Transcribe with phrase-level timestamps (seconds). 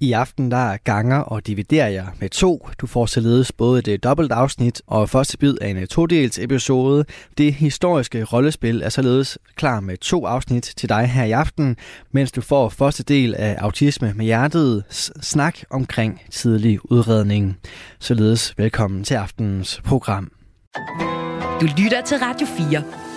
[0.00, 2.68] I aften der ganger og dividerer jeg med to.
[2.80, 6.38] Du får således både et øh, dobbelt afsnit og første bid af en øh, todels
[6.38, 7.04] episode.
[7.38, 11.76] Det historiske rollespil er således klar med to afsnit til dig her i aften,
[12.12, 14.84] mens du får første del af Autisme med Hjertet
[15.20, 17.58] snak omkring tidlig udredning.
[17.98, 20.30] Således velkommen til aftenens program.
[21.60, 23.07] Du lytter til Radio 4.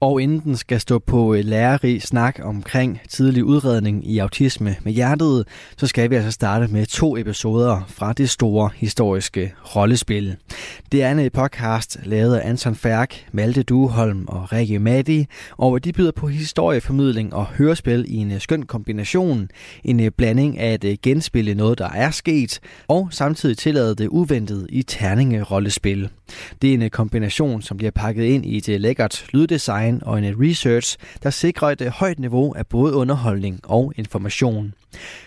[0.00, 4.92] Og inden den skal stå på øh, lærerig snak omkring tidlig udredning i autisme med
[4.92, 5.44] hjertet,
[5.76, 10.36] så skal vi altså starte med to episoder fra det store historiske rollespil.
[10.92, 15.26] Det er en øh, podcast lavet af Anton Færk, Malte Dueholm og Rikke Matti,
[15.56, 19.48] og de byder på historieformidling og hørespil i en øh, skøn kombination.
[19.84, 24.82] En blanding af at genspille noget, der er sket, og samtidig tillade det uventet i
[24.82, 26.08] terninge-rollespil.
[26.62, 30.34] Det er en kombination, som bliver pakket ind i et lækkert lyddesign design og en
[30.40, 34.74] research, der sikrer et øh, højt niveau af både underholdning og information.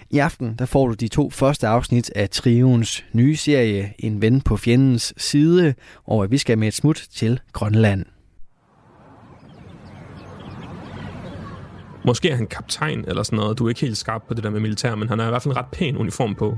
[0.09, 4.41] I aften der får du de to første afsnit af Trions nye serie En ven
[4.41, 5.73] på fjendens side,
[6.05, 8.05] og vi skal med et smut til Grønland.
[12.05, 13.59] Måske er han kaptajn eller sådan noget.
[13.59, 15.41] Du er ikke helt skarp på det der med militær, men han har i hvert
[15.41, 16.57] fald en ret pæn uniform på.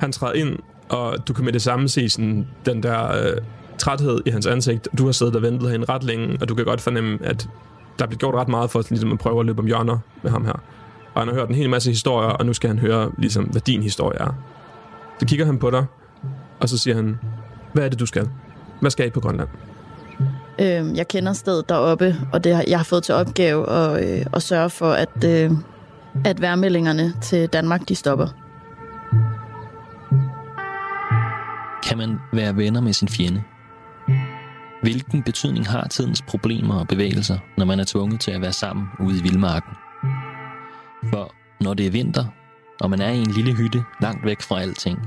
[0.00, 3.42] Han træder ind, og du kan med det samme se sådan, den der øh,
[3.78, 4.88] træthed i hans ansigt.
[4.98, 7.48] Du har siddet og ventet herinde ret længe, og du kan godt fornemme, at
[7.98, 10.30] der er blevet gjort ret meget for ligesom at prøve at løbe om hjørner med
[10.30, 10.62] ham her.
[11.14, 13.60] Og han har hørt en hel masse historier, og nu skal han høre, ligesom, hvad
[13.60, 14.34] din historie er.
[15.20, 15.86] Så kigger han på dig,
[16.60, 17.18] og så siger han,
[17.72, 18.28] hvad er det, du skal?
[18.80, 19.48] Hvad skal I på Grønland?
[20.60, 24.42] Øh, jeg kender stedet deroppe, og det, jeg har fået til opgave at, øh, at
[24.42, 25.50] sørge for, at, øh,
[26.24, 28.26] at værmeldingerne til Danmark de stopper.
[31.88, 33.42] Kan man være venner med sin fjende?
[34.82, 38.86] Hvilken betydning har tidens problemer og bevægelser, når man er tvunget til at være sammen
[39.00, 39.72] ude i vildmarken?
[41.10, 42.24] For når det er vinter,
[42.80, 44.98] og man er i en lille hytte langt væk fra alting,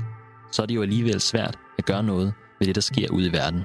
[0.52, 3.32] så er det jo alligevel svært at gøre noget ved det, der sker ude i
[3.32, 3.64] verden.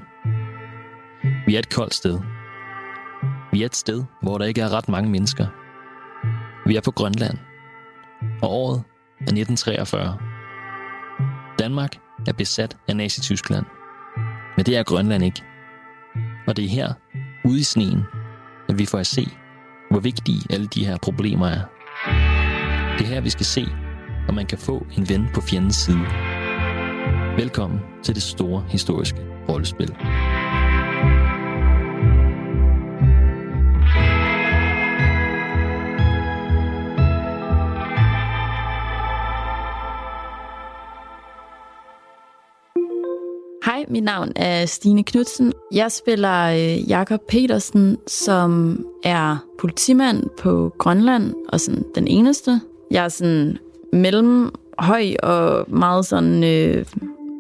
[1.48, 2.20] Vi er et koldt sted.
[3.52, 5.48] Vi er et sted, hvor der ikke er ret mange mennesker.
[6.68, 7.38] Vi er på Grønland.
[8.42, 8.84] Og året
[9.20, 10.18] er 1943.
[11.60, 11.98] Danmark
[12.28, 13.66] er besat af Nazi-Tyskland.
[14.58, 15.44] Men det er Grønland ikke.
[16.48, 16.94] Og det er her,
[17.46, 18.04] ude i sneen,
[18.70, 19.28] at vi får at se,
[19.92, 21.62] hvor vigtige alle de her problemer er.
[22.98, 23.66] Det er her, vi skal se,
[24.28, 26.06] om man kan få en ven på fjendens side.
[27.38, 29.20] Velkommen til det store historiske
[29.50, 29.96] rollespil.
[43.90, 45.54] Mit navn er Stine Knudsen.
[45.72, 52.62] Jeg spiller øh, Jakob Petersen, som er politimand på Grønland, og sådan den eneste.
[52.92, 53.58] Jeg er sådan
[53.94, 56.86] mellem høj og meget sådan øh,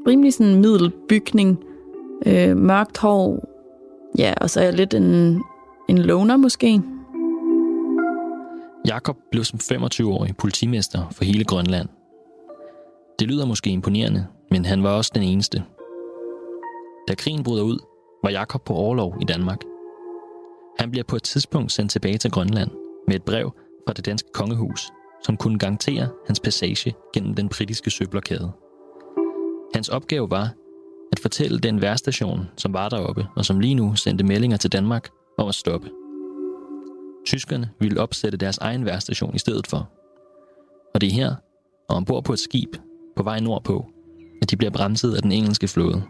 [0.07, 1.59] rimelig sådan middelbygning.
[2.25, 3.49] Øh, mørkt hår.
[4.17, 5.41] Ja, og så er jeg lidt en,
[5.89, 6.81] en loner måske.
[8.87, 11.89] Jakob blev som 25-årig politimester for hele Grønland.
[13.19, 15.63] Det lyder måske imponerende, men han var også den eneste–
[17.07, 17.79] da krigen bryder ud,
[18.23, 19.61] var Jakob på overlov i Danmark.
[20.79, 22.71] Han bliver på et tidspunkt sendt tilbage til Grønland
[23.07, 23.51] med et brev
[23.87, 24.91] fra det danske kongehus,
[25.23, 28.51] som kunne garantere hans passage gennem den britiske søblokade.
[29.73, 30.53] Hans opgave var
[31.11, 35.09] at fortælle den værstation, som var deroppe, og som lige nu sendte meldinger til Danmark
[35.37, 35.89] om at stoppe.
[37.25, 39.89] Tyskerne ville opsætte deres egen værstation i stedet for.
[40.93, 41.35] Og det er her,
[41.89, 42.75] og ombord på et skib
[43.15, 43.85] på vej nordpå,
[44.41, 46.03] at de bliver bremset af den engelske flåde.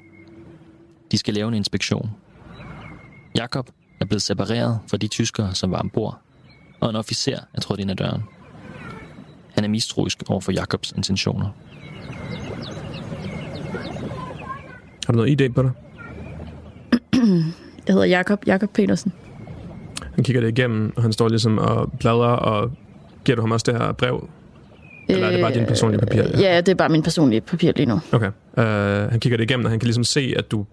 [1.12, 2.09] De skal lave en inspektion.
[3.38, 3.69] Jakob
[4.00, 6.19] er blevet separeret fra de tyskere, som var ombord,
[6.79, 8.22] og en officer er trådt ind ad døren.
[9.56, 11.50] Han er mistroisk over for Jakobs intentioner.
[15.06, 15.71] Har du noget ID på dig?
[17.88, 19.13] Jeg hedder Jakob, Jakob Petersen.
[20.15, 22.71] Han kigger det igennem, og han står ligesom og bladrer, og
[23.25, 24.30] giver du ham også det her brev?
[25.09, 26.21] Eller er det bare din personlige papir?
[26.21, 28.00] Ja, ja det er bare min personlige papir lige nu.
[28.12, 28.27] Okay.
[28.27, 28.63] Uh,
[29.12, 30.65] han kigger det igennem, og han kan ligesom se, at du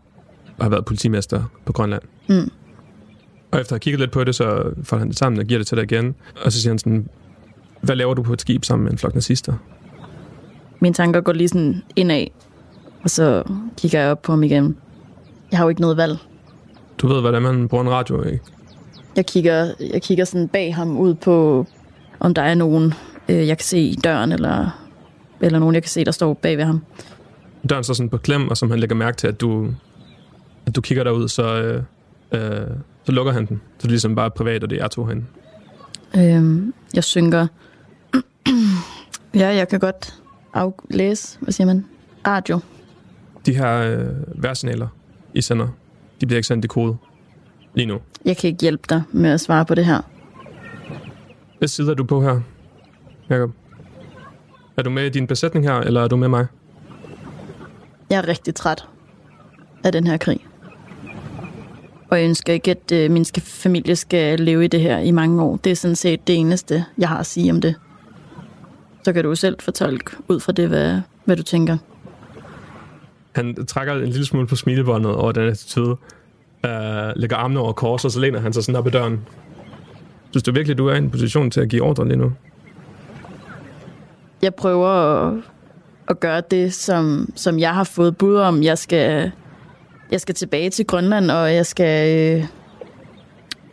[0.61, 2.03] har været politimester på Grønland.
[2.29, 2.51] Mm.
[3.51, 5.59] Og efter at have kigget lidt på det, så får han det sammen og giver
[5.59, 6.15] det til dig igen.
[6.45, 7.09] Og så siger han sådan,
[7.81, 9.55] hvad laver du på et skib sammen med en flok nazister?
[10.81, 12.27] Mine tanker går lige sådan indad,
[13.03, 13.43] og så
[13.77, 14.77] kigger jeg op på ham igen.
[15.51, 16.19] Jeg har jo ikke noget valg.
[16.99, 18.41] Du ved, hvordan man bruger en radio, ikke?
[19.17, 21.67] Jeg kigger, jeg kigger sådan bag ham ud på,
[22.21, 22.95] om der er nogen,
[23.29, 24.85] øh, jeg kan se i døren, eller
[25.41, 26.85] eller nogen, jeg kan se, der står bag ved ham.
[27.71, 29.69] Døren står sådan på klem, og som han lægger mærke til, at du,
[30.67, 31.83] at du kigger derud, så, øh,
[32.33, 32.67] øh,
[33.05, 33.57] så lukker han den.
[33.57, 35.25] Så det er ligesom bare privat, og det er jeg to herinde.
[36.17, 37.47] Øhm, jeg synker.
[39.35, 40.15] ja, jeg kan godt
[40.55, 41.87] aflæse, hvad siger man?
[42.27, 42.61] Radio.
[43.47, 44.89] De her øh, værsignaler,
[45.35, 45.69] I sender,
[46.21, 46.97] de bliver ikke sendt i kode
[47.75, 47.99] lige nu.
[48.25, 50.01] Jeg kan ikke hjælpe dig med at svare på det her.
[51.59, 52.41] Hvad side er du på her,
[53.31, 53.51] Jacob?
[54.77, 56.47] Er du med i din besætning her, eller er du med mig?
[58.11, 58.89] Jeg er rigtig træt
[59.85, 60.47] af den her krig.
[62.15, 65.43] Og jeg ønsker ikke, at øh, min familie skal leve i det her i mange
[65.43, 65.57] år.
[65.57, 67.75] Det er sådan set det eneste, jeg har at sige om det.
[69.03, 71.77] Så kan du selv fortolke ud fra det, hvad, hvad du tænker.
[73.33, 75.91] Han trækker en lille smule på smilebåndet over den attitude.
[75.91, 76.71] Uh,
[77.17, 79.21] lægger armene over kors, og så læner han sig sådan op ad døren.
[80.31, 82.33] Synes du virkelig, du er i en position til at give ordre lige nu?
[84.43, 85.35] Jeg prøver at,
[86.09, 88.63] at gøre det, som, som jeg har fået bud om.
[88.63, 89.33] Jeg skal,
[90.11, 92.45] jeg skal tilbage til Grønland, og jeg skal, øh,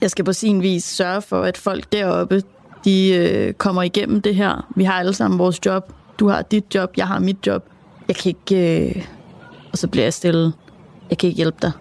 [0.01, 2.41] jeg skal på sin vis sørge for, at folk deroppe
[2.85, 4.71] de øh, kommer igennem det her.
[4.75, 5.93] Vi har alle sammen vores job.
[6.19, 7.65] Du har dit job, jeg har mit job.
[8.07, 8.85] Jeg kan ikke...
[8.85, 9.05] Øh,
[9.71, 10.51] og så bliver jeg stille.
[11.09, 11.71] Jeg kan ikke hjælpe dig.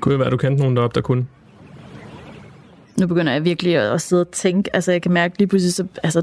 [0.00, 1.26] Kunne det være, at du kendte nogen deroppe, der kunne?
[3.00, 4.76] Nu begynder jeg virkelig at sidde og tænke.
[4.76, 6.22] Altså, jeg kan mærke lige pludselig, så, altså,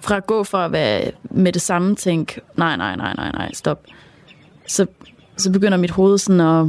[0.00, 3.52] fra at gå fra at være med det samme tænk, nej, nej, nej, nej, nej,
[3.52, 3.84] stop.
[4.66, 4.86] Så,
[5.36, 6.66] så begynder mit hoved sådan at...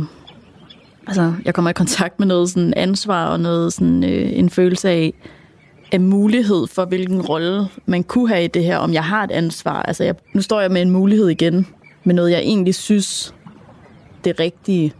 [1.08, 4.90] Altså, jeg kommer i kontakt med noget sådan ansvar og noget sådan øh, en følelse
[4.90, 5.14] af,
[5.92, 9.31] af mulighed for, hvilken rolle man kunne have i det her, om jeg har et
[9.31, 9.81] ansvar.
[9.81, 11.68] Altså, jeg, nu står jeg med en mulighed igen,
[12.04, 13.36] med noget, jeg egentlig synes,
[14.24, 14.94] det rigtige.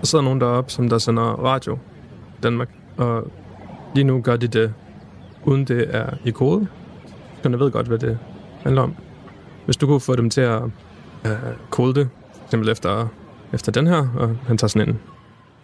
[0.00, 1.74] Der sidder nogen deroppe, som der sender radio
[2.38, 3.30] i Danmark, og
[3.94, 4.74] lige nu gør de det,
[5.44, 6.66] uden det er i kode.
[7.42, 8.18] Så jeg ved godt, hvad det
[8.62, 8.94] handler om.
[9.64, 10.62] Hvis du kunne få dem til at
[11.26, 11.32] øh,
[11.70, 12.08] kode det,
[12.44, 13.06] eksempel efter,
[13.52, 14.98] efter den her, og han tager sådan en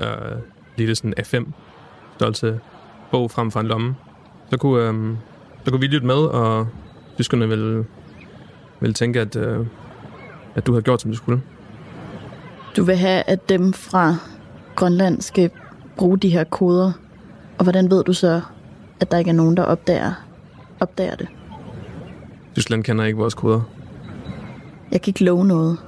[0.06, 0.38] øh,
[0.76, 1.52] lille sådan A5
[2.16, 2.60] størrelse
[3.10, 3.94] bog frem for en lomme,
[4.50, 5.16] så kunne, øh,
[5.64, 6.68] så kunne vi lytte med, og
[7.16, 7.84] tyskerne vil,
[8.80, 9.66] vil tænke, at, øh,
[10.54, 11.42] at du har gjort, som du skulle.
[12.76, 14.16] Du vil have, at dem fra
[14.76, 15.50] Grønland skal
[15.96, 16.92] bruge de her koder.
[17.58, 18.40] Og hvordan ved du så,
[19.00, 20.12] at der ikke er nogen, der opdager,
[20.80, 21.28] opdager det?
[22.54, 23.60] Tyskland kender ikke vores koder.
[24.92, 25.78] Jeg kan ikke love noget.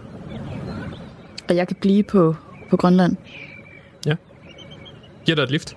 [1.49, 2.37] Og jeg kan blive på,
[2.71, 3.17] på Grønland.
[4.07, 4.15] Ja.
[5.25, 5.77] Giver dig et lift?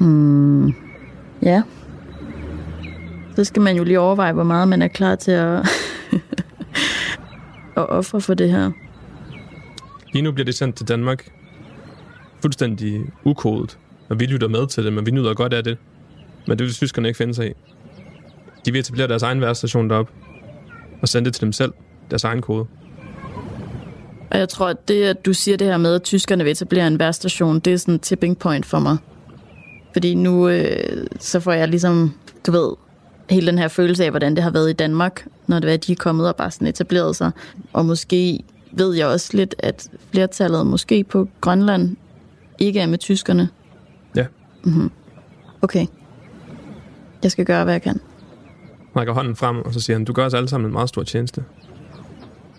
[0.00, 0.68] Mm,
[1.42, 1.62] ja.
[3.36, 5.58] Så skal man jo lige overveje, hvor meget man er klar til at,
[7.76, 8.70] at ofre for det her.
[10.12, 11.28] Lige nu bliver det sendt til Danmark
[12.42, 15.78] fuldstændig ukodet, og vi lytter med til det, men vi nyder godt af det.
[16.46, 17.52] Men det vil tyskerne ikke finde sig i.
[18.66, 20.12] De vil etablere deres egen værstation deroppe,
[21.02, 21.72] og sende det til dem selv,
[22.10, 22.66] deres egen kode.
[24.30, 26.86] Og jeg tror, at det, at du siger det her med, at tyskerne vil etablere
[26.86, 28.96] en værstation, det er sådan en tipping point for mig.
[29.92, 32.14] Fordi nu, øh, så får jeg ligesom,
[32.46, 32.72] du ved,
[33.30, 35.86] hele den her følelse af, hvordan det har været i Danmark, når det er, at
[35.86, 37.30] de er kommet og bare sådan etableret sig.
[37.72, 38.40] Og måske
[38.72, 41.96] ved jeg også lidt, at flertallet måske på Grønland
[42.58, 43.48] ikke er med tyskerne.
[44.16, 44.26] Ja.
[44.64, 44.90] Mm-hmm.
[45.62, 45.86] Okay.
[47.22, 48.00] Jeg skal gøre, hvad jeg kan.
[48.96, 51.02] rækker hånden frem, og så siger han, du gør os alle sammen en meget stor
[51.02, 51.44] tjeneste.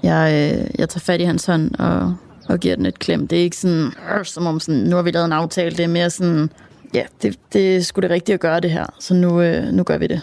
[0.04, 2.16] Jeg, øh, jeg tager fat i hans hånd og,
[2.50, 3.27] og giver den et klem.
[3.27, 5.75] Det er ikke sådan, øh, som om sådan, nu har vi lavet en aftale.
[5.75, 6.50] Det er mere sådan,
[6.94, 8.86] ja, det, det er sgu det rigtige at gøre det her.
[9.00, 10.22] Så nu, øh, nu gør vi det.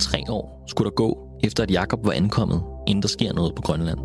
[0.00, 3.62] Tre år skulle der gå, efter at Jakob var ankommet, inden der sker noget på
[3.62, 3.98] Grønland.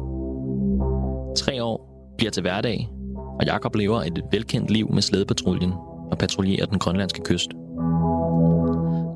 [1.38, 2.90] Tre år bliver til hverdag,
[3.40, 5.74] og Jakob lever et velkendt liv med slædepatruljen
[6.12, 7.50] og patruljerer den grønlandske kyst.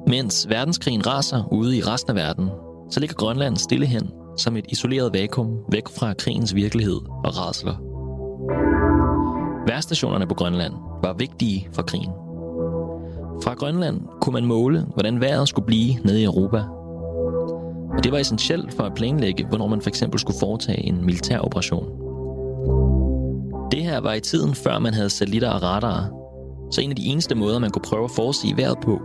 [0.08, 2.50] Mens verdenskrigen raser ude i resten af verden,
[2.92, 7.76] så ligger Grønland stille hen som et isoleret vakuum væk fra krigens virkelighed og rasler.
[9.68, 12.12] Værstationerne på Grønland var vigtige for krigen.
[13.44, 16.64] Fra Grønland kunne man måle, hvordan vejret skulle blive nede i Europa.
[17.98, 21.40] Og det var essentielt for at planlægge, hvornår man for eksempel skulle foretage en militær
[21.40, 22.07] operation.
[23.72, 26.06] Det her var i tiden, før man havde satellitter og radarer.
[26.72, 29.02] Så en af de eneste måder, man kunne prøve at forudsige vejret på,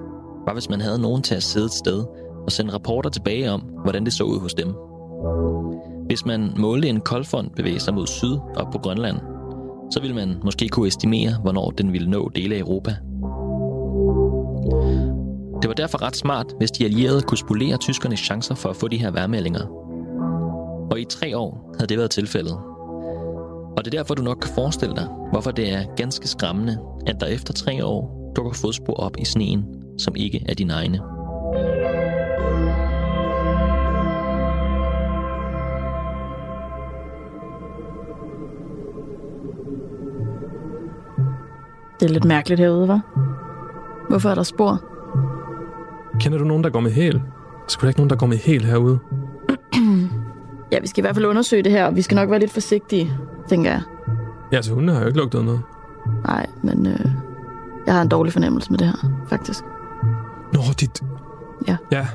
[0.47, 2.04] var hvis man havde nogen til at sidde et sted
[2.47, 4.75] og sende rapporter tilbage om, hvordan det så ud hos dem.
[6.07, 9.16] Hvis man målte en koldfront bevæge sig mod syd op på Grønland,
[9.90, 12.90] så ville man måske kunne estimere, hvornår den ville nå dele af Europa.
[15.62, 18.88] Det var derfor ret smart, hvis de allierede kunne spolere tyskernes chancer for at få
[18.88, 19.66] de her værmeldinger.
[20.90, 22.59] Og i tre år havde det været tilfældet.
[23.76, 27.21] Og det er derfor, du nok kan forestille dig, hvorfor det er ganske skræmmende, at
[27.21, 29.64] der efter tre år dukker fodspor op i sneen,
[29.99, 31.00] som ikke er dine egne.
[42.00, 43.00] Det er lidt mærkeligt herude, var.
[44.09, 44.81] Hvorfor er der spor?
[46.21, 47.14] Kender du nogen, der går med hæl?
[47.14, 47.21] Der
[47.69, 48.99] skulle ikke nogen, der går med hæl herude.
[50.73, 52.50] Ja, vi skal i hvert fald undersøge det her, og vi skal nok være lidt
[52.50, 53.12] forsigtige,
[53.49, 53.82] tænker jeg.
[54.52, 55.61] Ja, altså hun har jo ikke lugtet noget.
[56.25, 57.06] Nej, men øh,
[57.87, 59.64] jeg har en dårlig fornemmelse med det her, faktisk.
[60.52, 61.02] Nå, dit...
[61.68, 61.76] Ja.
[61.92, 62.06] Ja,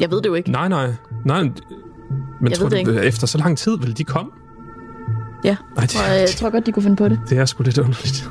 [0.00, 0.50] Jeg ved det jo ikke.
[0.50, 0.94] nej, nej.
[1.24, 1.52] Nej, men
[2.50, 3.02] Jeg tror det ikke.
[3.02, 4.30] efter så lang tid vil de komme?
[5.44, 7.20] Ja, Nej, det, og øh, jeg tror godt, de kunne finde på det.
[7.28, 8.30] det er sgu lidt underligt.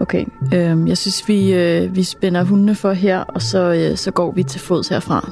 [0.00, 4.10] Okay, øh, jeg synes, vi, øh, vi spænder hundene for her, og så, øh, så
[4.10, 5.30] går vi til fods herfra.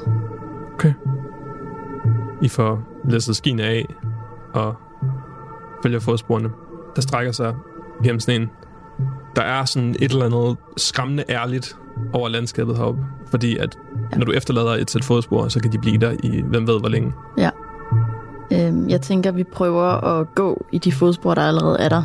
[2.41, 3.95] I får læsset skiene af
[4.53, 4.75] og
[5.83, 6.49] følger fodsporene,
[6.95, 7.55] der strækker sig
[8.03, 8.49] gennem sneen.
[9.35, 11.77] Der er sådan et eller andet skræmmende ærligt
[12.13, 13.77] over landskabet heroppe, fordi at
[14.11, 14.17] Ja.
[14.17, 16.89] når du efterlader et sæt fodspor, så kan de blive der i hvem ved hvor
[16.89, 17.13] længe.
[18.53, 22.03] Øh, jeg tænker, vi prøver at gå i de fodspor, der allerede er der.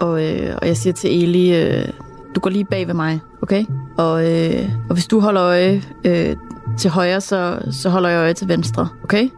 [0.00, 1.88] Og, øh, og jeg siger til Eli, øh,
[2.34, 3.64] du går lige bag ved mig, okay?
[3.98, 6.36] Og, øh, og hvis du holder øje øh,
[6.78, 9.28] til højre, så, så holder jeg øje til venstre, okay?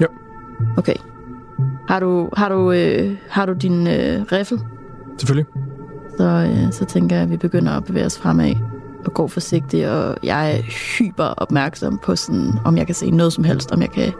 [0.00, 0.06] Ja.
[0.76, 0.94] Okay.
[1.88, 4.60] Har du, har du, øh, har du din øh, riffel?
[5.18, 5.46] Selvfølgelig.
[6.18, 8.54] Så, øh, så tænker jeg, at vi begynder at bevæge os fremad
[9.04, 10.62] og gå forsigtigt, og jeg er
[10.98, 14.12] hyper opmærksom på sådan, om jeg kan se noget som helst, om jeg kan...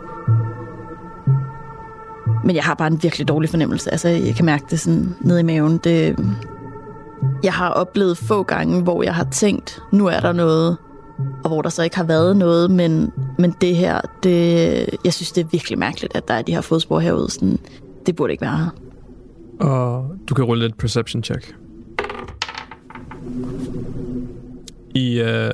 [2.44, 3.90] Men jeg har bare en virkelig dårlig fornemmelse.
[3.90, 5.78] Altså, jeg kan mærke det sådan nede i maven.
[5.84, 6.18] Det,
[7.42, 10.76] jeg har oplevet få gange, hvor jeg har tænkt, nu er der noget,
[11.44, 15.32] og hvor der så ikke har været noget, men, men det her, det, jeg synes,
[15.32, 17.30] det er virkelig mærkeligt, at der er de her fodspor herude.
[17.30, 17.58] Sådan,
[18.06, 18.70] det burde ikke være her.
[19.60, 21.54] Og du kan rulle et perception check.
[24.94, 25.50] I øh,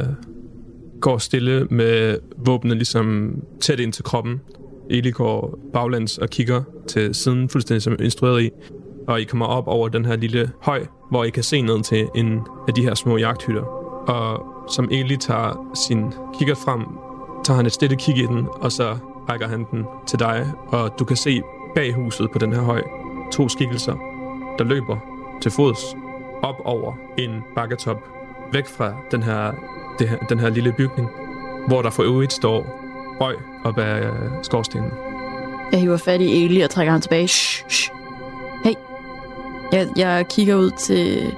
[1.00, 4.40] går stille med våbnet ligesom tæt ind til kroppen.
[4.90, 8.50] Eli går baglæns og kigger til siden, fuldstændig som instrueret i.
[9.06, 12.08] Og I kommer op over den her lille høj, hvor I kan se ned til
[12.14, 13.77] en af de her små jagthytter.
[14.08, 16.80] Og som Eli tager sin kigger frem,
[17.44, 18.96] tager han et stille kig i den, og så
[19.28, 20.52] rækker han den til dig.
[20.68, 21.42] Og du kan se
[21.74, 22.82] bag huset på den her høj
[23.32, 23.94] to skikkelser,
[24.58, 24.96] der løber
[25.42, 25.96] til fods
[26.42, 28.04] op over en bakketop,
[28.52, 29.52] væk fra den her,
[29.98, 31.08] det her, den her lille bygning,
[31.66, 32.66] hvor der for øvrigt står
[33.20, 34.90] røg op af øh, skorstenen.
[35.72, 37.28] Jeg hiver fat i Eli og trækker ham tilbage.
[37.28, 37.92] Shh, shh.
[38.64, 38.74] Hey.
[39.72, 41.34] Jeg, jeg kigger ud til...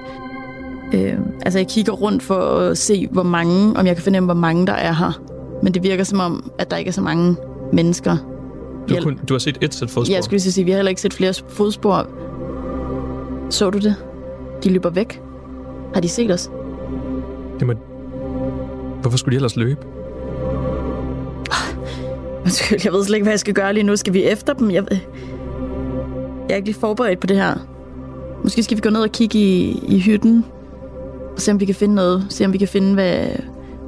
[0.93, 3.77] Øh, altså, jeg kigger rundt for at se, hvor mange...
[3.77, 5.21] Om jeg kan fornemme, hvor mange der er her.
[5.63, 7.35] Men det virker som om, at der ikke er så mange
[7.73, 8.17] mennesker.
[8.89, 10.13] Du, har kun, du har set et sæt fodspor.
[10.13, 12.07] Jeg skulle lige sige, vi har heller ikke set flere fodspor.
[13.49, 13.95] Så du det?
[14.63, 15.21] De løber væk.
[15.93, 16.49] Har de set os?
[17.61, 17.77] Jamen,
[19.01, 19.79] hvorfor skulle de ellers løbe?
[22.45, 23.95] Undskyld, jeg ved slet ikke, hvad jeg skal gøre lige nu.
[23.95, 24.71] Skal vi efter dem?
[24.71, 24.99] Jeg, jeg
[26.49, 27.53] er ikke lige forberedt på det her.
[28.43, 30.45] Måske skal vi gå ned og kigge i, i hytten.
[31.35, 32.25] Og se, om vi kan finde noget.
[32.29, 33.27] Se, om vi kan finde, hvad,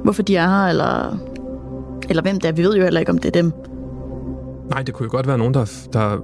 [0.02, 1.18] hvorfor de er her, eller,
[2.08, 2.52] eller hvem det er.
[2.52, 3.52] Vi ved jo heller ikke, om det er dem.
[4.70, 6.18] Nej, det kunne jo godt være nogen, der, der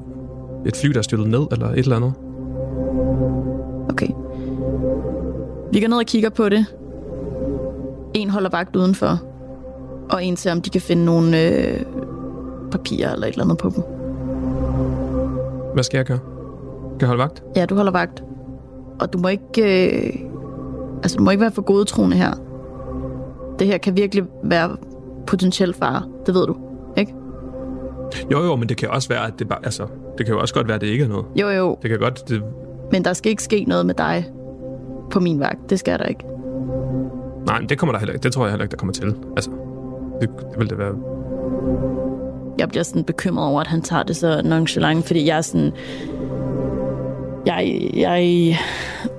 [0.66, 2.12] et fly, der er styrtet ned, eller et eller andet.
[3.90, 4.08] Okay.
[5.72, 6.66] Vi går ned og kigger på det.
[8.14, 9.20] En holder vagt udenfor.
[10.10, 11.80] Og en ser, om de kan finde nogle øh,
[12.70, 13.82] papirer eller et eller andet på dem.
[15.74, 16.18] Hvad skal jeg gøre?
[16.96, 17.42] Skal jeg holde vagt?
[17.56, 18.22] Ja, du holder vagt.
[19.00, 19.98] Og du må ikke...
[19.98, 20.29] Øh,
[21.02, 22.32] altså, du må ikke være for godtroende her.
[23.58, 24.76] Det her kan virkelig være
[25.26, 26.02] potentiel fare.
[26.26, 26.56] Det ved du,
[26.96, 27.14] ikke?
[28.32, 29.58] Jo, jo, men det kan også være, at det bare...
[29.64, 29.86] Altså,
[30.18, 31.24] det kan jo også godt være, at det ikke er noget.
[31.36, 31.76] Jo, jo.
[31.82, 32.28] Det kan godt...
[32.28, 32.42] Det,
[32.92, 34.26] Men der skal ikke ske noget med dig
[35.10, 35.70] på min vagt.
[35.70, 36.24] Det skal der ikke.
[37.46, 38.22] nej, men det kommer der heller ikke.
[38.22, 39.14] Det tror jeg heller ikke, der kommer til.
[39.36, 39.50] Altså,
[40.20, 40.94] det, det vil det være...
[42.58, 45.72] Jeg bliver sådan bekymret over, at han tager det så nonchalant, fordi jeg er sådan...
[47.46, 48.56] Jeg, jeg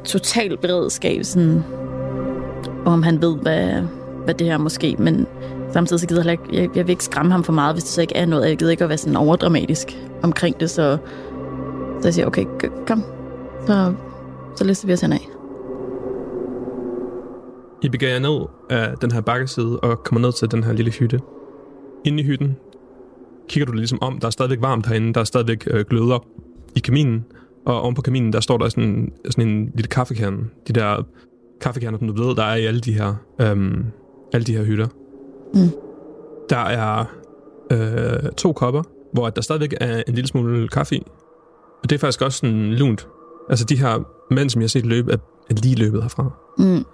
[0.05, 1.63] total beredskab, sådan,
[2.85, 3.83] om han ved, hvad,
[4.23, 5.27] hvad det her måske, men
[5.73, 8.01] samtidig så gider jeg, jeg, jeg vil ikke skræmme ham for meget, hvis det så
[8.01, 8.49] ikke er noget.
[8.49, 10.97] Jeg gider ikke at være sådan overdramatisk omkring det, så,
[11.99, 12.45] så jeg siger, okay,
[12.87, 13.03] kom,
[13.67, 13.93] så,
[14.55, 15.29] så lister vi os af.
[17.83, 20.91] I begynder jer ned af den her bakkeside og kommer ned til den her lille
[20.91, 21.19] hytte.
[22.05, 22.57] Inde i hytten
[23.49, 24.19] kigger du dig ligesom om.
[24.19, 25.13] Der er stadigvæk varmt herinde.
[25.13, 26.25] Der er stadigvæk øh, gløder
[26.75, 27.25] i kaminen.
[27.65, 30.37] Og oven på kaminen, der står der sådan, sådan en lille kaffekande.
[30.67, 31.03] De der
[31.61, 33.85] kaffekerner, som du ved, der er i alle de her, øhm,
[34.33, 34.87] alle de her hytter.
[35.53, 35.69] Mm.
[36.49, 37.05] Der er
[37.71, 41.03] øh, to kopper hvor der stadigvæk er en lille smule kaffe i.
[41.83, 43.07] Og det er faktisk også sådan lunt.
[43.49, 43.99] Altså de her
[44.33, 45.17] mænd, som jeg har set løbe, er
[45.49, 46.31] er lige løbet herfra.
[46.57, 46.85] Mm.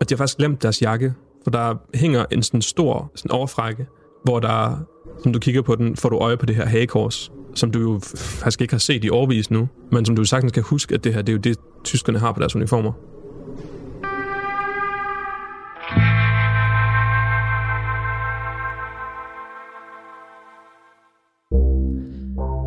[0.00, 3.86] Og de har faktisk glemt deres jakke, for der hænger en sådan stor sådan overfrække,
[4.24, 4.76] hvor der,
[5.22, 8.00] som du kigger på den, får du øje på det her hagekors, som du jo
[8.16, 11.14] faktisk ikke har set i overvis nu, men som du sagtens kan huske, at det
[11.14, 12.92] her, det er jo det, tyskerne har på deres uniformer.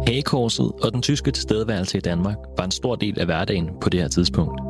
[0.08, 4.00] Hagekorset og den tyske tilstedeværelse i Danmark var en stor del af hverdagen på det
[4.00, 4.62] her tidspunkt.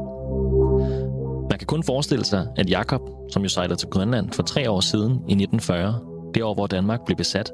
[1.50, 4.80] Man kan kun forestille sig, at Jakob, som jo sejlede til Grønland for tre år
[4.80, 6.00] siden i 1940,
[6.34, 7.52] det år, hvor Danmark blev besat,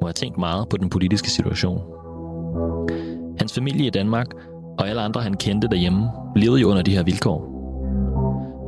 [0.00, 1.93] må have tænkt meget på den politiske situation.
[3.38, 4.26] Hans familie i Danmark
[4.78, 7.54] og alle andre, han kendte derhjemme, levede jo under de her vilkår.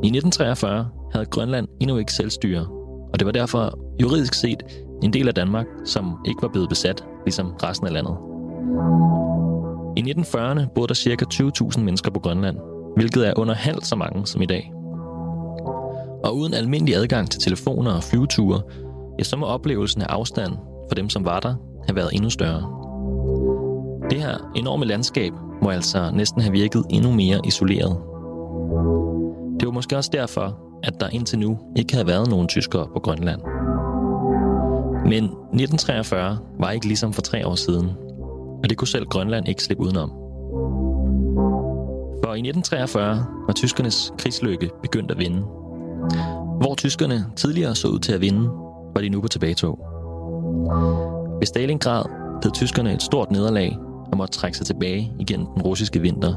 [0.03, 2.67] I 1943 havde Grønland endnu ikke selvstyre,
[3.13, 4.63] og det var derfor juridisk set
[5.03, 8.17] en del af Danmark, som ikke var blevet besat, ligesom resten af landet.
[9.97, 11.25] I 1940'erne boede der ca.
[11.75, 12.57] 20.000 mennesker på Grønland,
[12.95, 14.71] hvilket er under halvt så mange som i dag.
[16.23, 18.61] Og uden almindelig adgang til telefoner og flyveture,
[19.19, 20.53] ja, så må oplevelsen af afstand
[20.89, 21.55] for dem, som var der,
[21.87, 22.77] have været endnu større.
[24.11, 27.97] Det her enorme landskab må altså næsten have virket endnu mere isoleret.
[29.59, 32.99] Det var måske også derfor, at der indtil nu ikke havde været nogen tyskere på
[32.99, 33.41] Grønland.
[35.03, 37.89] Men 1943 var ikke ligesom for tre år siden,
[38.63, 40.09] og det kunne selv Grønland ikke slippe udenom.
[42.23, 45.41] For i 1943 var tyskernes krigslykke begyndt at vinde.
[46.61, 48.49] Hvor tyskerne tidligere så ud til at vinde,
[48.95, 49.79] var de nu på tilbagetog.
[51.39, 52.03] Ved Stalingrad
[52.43, 53.77] led tyskerne et stort nederlag
[54.11, 56.33] og måtte trække sig tilbage igen den russiske vinter.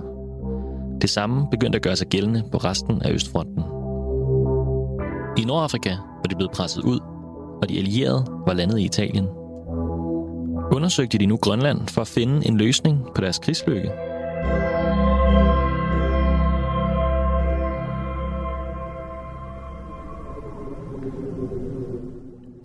[1.01, 3.63] Det samme begyndte at gøre sig gældende på resten af Østfronten.
[5.39, 7.01] I Nordafrika var de blevet presset ud,
[7.63, 9.27] og de allierede var landet i Italien.
[10.73, 13.91] Undersøgte de nu Grønland for at finde en løsning på deres krigslykke–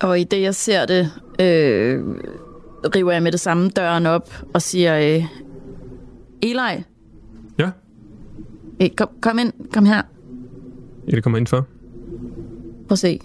[0.02, 2.04] Og i det, jeg ser det, øh,
[2.96, 5.26] river jeg med det samme døren op og siger, øh,
[6.42, 6.84] Eli,
[7.60, 7.70] Ja,
[8.82, 10.02] øh, kom, kom ind, kom her.
[11.06, 11.58] jeg kan komme ind for.
[12.88, 13.20] Prøv at se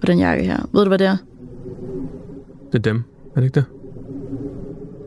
[0.00, 0.68] på den jakke her.
[0.72, 1.16] Ved du, hvad det er?
[2.72, 3.02] Det er dem,
[3.36, 3.64] er det ikke det?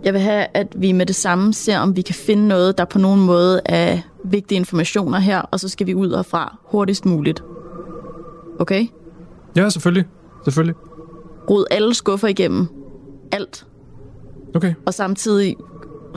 [0.04, 2.86] Jeg vil have, at vi med det samme ser, om vi kan finde noget, der
[2.86, 7.44] på nogen måde er vigtige informationer her, og så skal vi ud herfra hurtigst muligt.
[8.60, 8.88] Okay?
[9.56, 10.06] Ja, selvfølgelig.
[10.44, 10.76] Selvfølgelig.
[11.50, 12.68] Rod alle skuffer igennem.
[13.32, 13.66] Alt.
[14.56, 14.74] Okay.
[14.86, 15.56] Og samtidig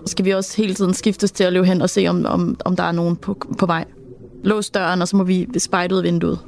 [0.07, 2.77] skal vi også hele tiden skiftes til at løbe hen og se, om, om, om
[2.77, 3.85] der er nogen på, på vej.
[4.45, 6.39] Lås døren, og så må vi spejde ud af vinduet.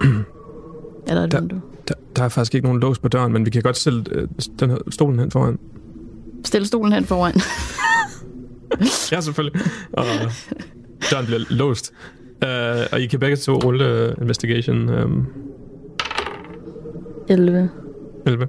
[1.06, 1.60] er der et Der- vindue?
[1.88, 4.28] Der, der er faktisk ikke nogen lås på døren, men vi kan godt stille øh,
[4.60, 5.58] den her stolen hen foran.
[6.44, 7.34] Stil stolen hen foran.
[9.12, 9.60] Ja, selvfølgelig.
[9.92, 10.04] Og
[11.10, 11.92] døren bliver låst.
[12.44, 12.48] Uh,
[12.92, 15.26] og I kan begge to rulle uh, investigation um,
[17.28, 17.70] 11.
[18.26, 18.46] 11.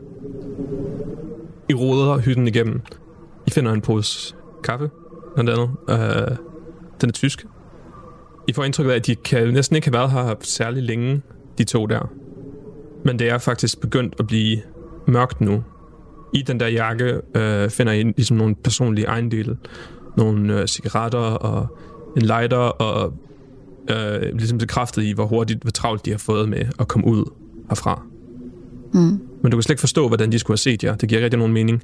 [1.70, 2.82] I roder hytten igennem.
[3.48, 4.90] I finder en pose kaffe,
[5.34, 5.70] blandt andet.
[5.88, 6.38] Uh,
[7.02, 7.46] den er tysk.
[8.48, 11.22] I får indtryk af, at de kan næsten ikke have været her særlig længe,
[11.58, 12.10] de to der.
[13.06, 14.58] Men det er faktisk begyndt at blive
[15.08, 15.64] mørkt nu.
[16.34, 19.58] I den der jakke uh, finder I ligesom nogle personlige ejendele.
[20.18, 21.68] Nogle uh, cigaretter og
[22.18, 23.14] en lighter og
[23.92, 27.32] uh, ligesom bekræftet i, hvor hurtigt, hvor travlt de har fået med at komme ud
[27.70, 28.02] herfra.
[28.94, 29.29] Mm.
[29.44, 30.96] Men du kan slet ikke forstå, hvordan de skulle have set jer.
[30.96, 31.84] Det giver rigtig nogen mening.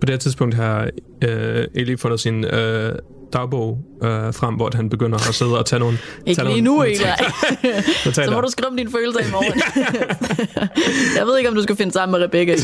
[0.00, 0.88] På det her tidspunkt har
[1.24, 2.92] øh, Eli fundet sin øh,
[3.32, 5.98] dagbog øh, frem, hvor han begynder at sidde og tage nogle...
[6.26, 6.96] Ikke tage lige nogle, nu,
[8.06, 8.24] notater.
[8.24, 9.60] Så må du skrive om dine følelser i morgen.
[11.18, 12.54] jeg ved ikke, om du skal finde sammen med Rebecca.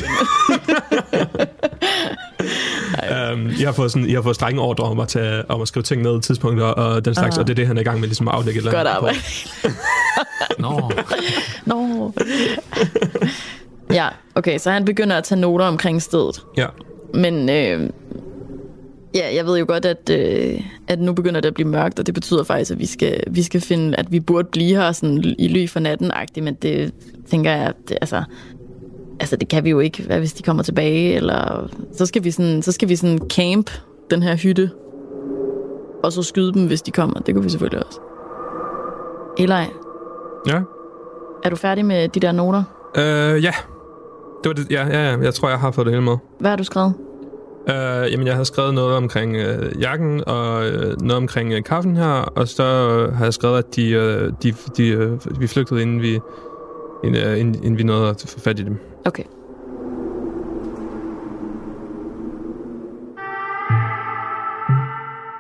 [3.32, 5.68] Um, jeg har fået, sådan, jeg har fået strenge ordre om at, tage, om at
[5.68, 7.40] skrive ting ned, tidspunkter og den slags, Ah.
[7.40, 8.58] og det er det, han er i gang med ligesom at afdække.
[8.58, 9.06] et eller Godt andet på.
[10.58, 10.88] arbejde.
[11.66, 12.12] Nå, Nå.
[13.94, 16.44] Ja, okay, så han begynder at tage noter omkring stedet.
[16.56, 16.66] Ja.
[17.14, 17.90] Men øh,
[19.14, 22.06] ja, jeg ved jo godt, at, øh, at nu begynder det at blive mørkt, og
[22.06, 25.34] det betyder faktisk, at vi skal, vi skal finde, at vi burde blive her sådan
[25.38, 26.92] i ly for natten men det
[27.30, 28.24] tænker jeg, at det, altså,
[29.20, 30.02] altså, det kan vi jo ikke.
[30.02, 31.14] Hvad hvis de kommer tilbage?
[31.14, 33.70] Eller, så skal vi sådan, så skal vi sådan camp
[34.10, 34.70] den her hytte,
[36.04, 37.20] og så skyde dem, hvis de kommer.
[37.20, 38.00] Det kunne vi selvfølgelig også.
[39.38, 39.64] Eli,
[40.46, 40.60] Ja.
[41.44, 42.62] er du færdig med de der noter?
[42.98, 43.52] Uh, ja.
[44.44, 46.16] Det var det, ja, ja, ja, jeg tror, jeg har fået det hele med.
[46.40, 46.94] Hvad har du skrevet?
[47.68, 51.62] Øh, uh, jamen, jeg havde skrevet noget omkring øh, jakken, og øh, noget omkring øh,
[51.62, 55.46] kaffen her, og så øh, har jeg skrevet, at de, øh, de, de, øh, vi
[55.46, 56.20] flygtede, inden vi,
[57.04, 58.78] inden, øh, inden vi nåede at få fat i dem.
[59.04, 59.24] Okay.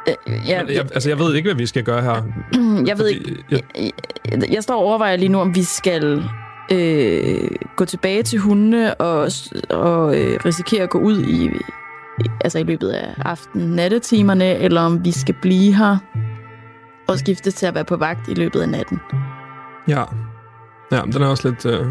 [0.08, 2.22] Øh, ja, jeg, altså, jeg ved ikke, hvad vi skal gøre her.
[2.88, 3.36] Jeg ved ikke.
[3.50, 6.24] Jeg, jeg, jeg står og overvejer lige nu, om vi skal
[6.72, 9.30] øh, gå tilbage til hundene og,
[9.70, 11.50] og øh, risikere at gå ud i,
[12.40, 15.96] altså i løbet af aften-nattetimerne, eller om vi skal blive her
[17.08, 19.00] og skifte til at være på vagt i løbet af natten.
[19.88, 20.04] Ja.
[20.92, 21.66] Ja, men den er også lidt...
[21.66, 21.86] Øh...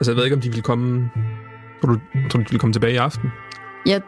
[0.00, 1.10] Altså, jeg ved ikke, om de vil komme...
[1.82, 2.00] Tror du,
[2.30, 3.30] tror du, de vil komme tilbage i aften?
[3.86, 4.00] Ja,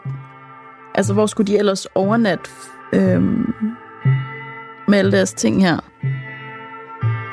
[0.94, 2.51] altså hvor skulle de ellers overnatte
[2.92, 3.23] øh,
[4.88, 5.79] med alle deres ting her?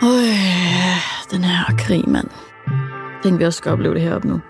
[0.02, 0.30] Øj,
[1.32, 2.28] den her krig, mand.
[3.24, 4.42] Tænk, vi også skal opleve det heroppe nu.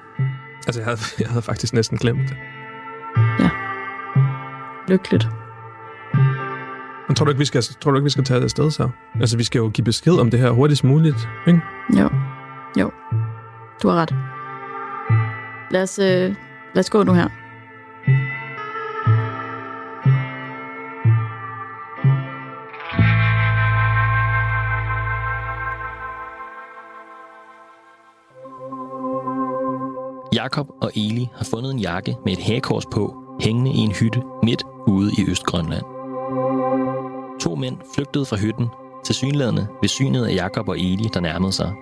[0.67, 2.37] Altså, jeg havde, jeg havde faktisk næsten glemt det.
[4.87, 5.27] Lykkeligt.
[7.07, 8.89] Men tror du ikke, vi skal, tror du ikke, vi skal tage det afsted så?
[9.19, 11.61] Altså, vi skal jo give besked om det her hurtigst muligt, ikke?
[11.99, 12.09] Jo.
[12.79, 12.91] Jo.
[13.83, 14.15] Du har ret.
[15.71, 16.35] Lad os, øh,
[16.73, 17.46] lad os gå nu her.
[30.47, 34.21] Jakob og Eli har fundet en jakke med et hagekors på, hængende i en hytte
[34.43, 35.83] midt ude i Østgrønland.
[37.39, 38.67] To mænd flygtede fra hytten,
[39.05, 41.73] til synlædende ved synet af Jakob og Eli, der nærmede sig.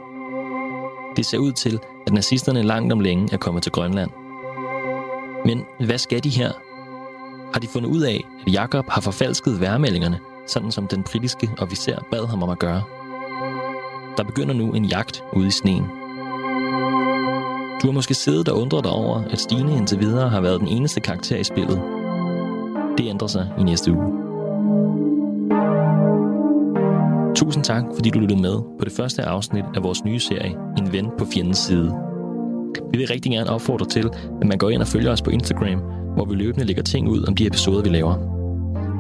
[1.16, 4.12] Det ser ud til, at nazisterne langt om længe er kommet til Grønland.
[5.46, 6.52] Men hvad skal de her?
[7.54, 12.00] Har de fundet ud af, at Jakob har forfalsket værmeldingerne, sådan som den britiske officer
[12.12, 12.84] bad ham om at gøre?
[14.18, 16.05] Der begynder nu en jagt ude i sneen.
[17.86, 20.68] Du har måske siddet og undret dig over, at Stine indtil videre har været den
[20.68, 21.82] eneste karakter i spillet.
[22.98, 24.14] Det ændrer sig i næste uge.
[27.36, 30.92] Tusind tak, fordi du lyttede med på det første afsnit af vores nye serie, En
[30.92, 31.96] ven på fjendens side.
[32.92, 34.10] Vi vil rigtig gerne opfordre til,
[34.42, 35.80] at man går ind og følger os på Instagram,
[36.16, 38.16] hvor vi løbende lægger ting ud om de episoder, vi laver.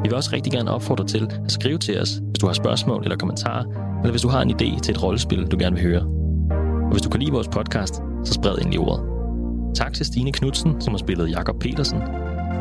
[0.03, 3.03] Vi vil også rigtig gerne opfordre til at skrive til os, hvis du har spørgsmål
[3.03, 3.63] eller kommentarer,
[3.99, 6.01] eller hvis du har en idé til et rollespil, du gerne vil høre.
[6.85, 9.03] Og hvis du kan lide vores podcast, så spred endelig ordet.
[9.75, 11.99] Tak til Stine Knudsen, som har spillet Jakob Petersen.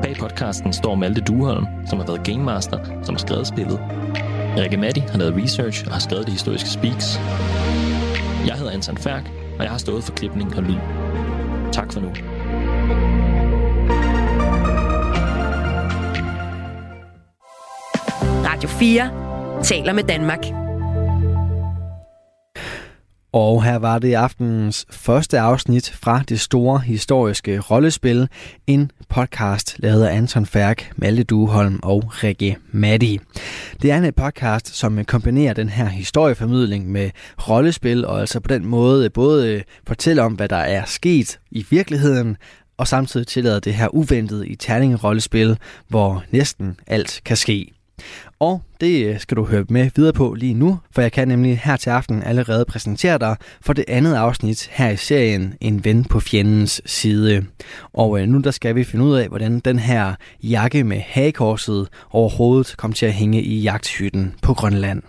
[0.02, 3.80] Bag podcasten står Malte Duholm, som har været Game Master, som har skrevet spillet.
[4.56, 7.20] Rikke Matti har lavet research og har skrevet de historiske speaks.
[8.46, 10.78] Jeg hedder Anton Færk, og jeg har stået for klipning og lyd.
[11.72, 12.08] Tak for nu.
[18.44, 20.63] Radio 4 taler med Danmark.
[23.34, 28.28] Og her var det aftenens første afsnit fra det store historiske rollespil.
[28.66, 33.20] En podcast lavet af Anton Færk, Malte Duholm og Rikke Matti.
[33.82, 37.10] Det er en podcast, som kombinerer den her historieformidling med
[37.48, 42.36] rollespil, og altså på den måde både fortæller om, hvad der er sket i virkeligheden,
[42.78, 47.72] og samtidig tillader det her uventede i terningerollespil, hvor næsten alt kan ske.
[48.44, 51.76] Og det skal du høre med videre på lige nu, for jeg kan nemlig her
[51.76, 56.20] til aften allerede præsentere dig for det andet afsnit her i serien En ven på
[56.20, 57.46] fjendens side.
[57.92, 62.74] Og nu der skal vi finde ud af, hvordan den her jakke med hagekorset overhovedet
[62.76, 65.02] kom til at hænge i jagthytten på Grønland.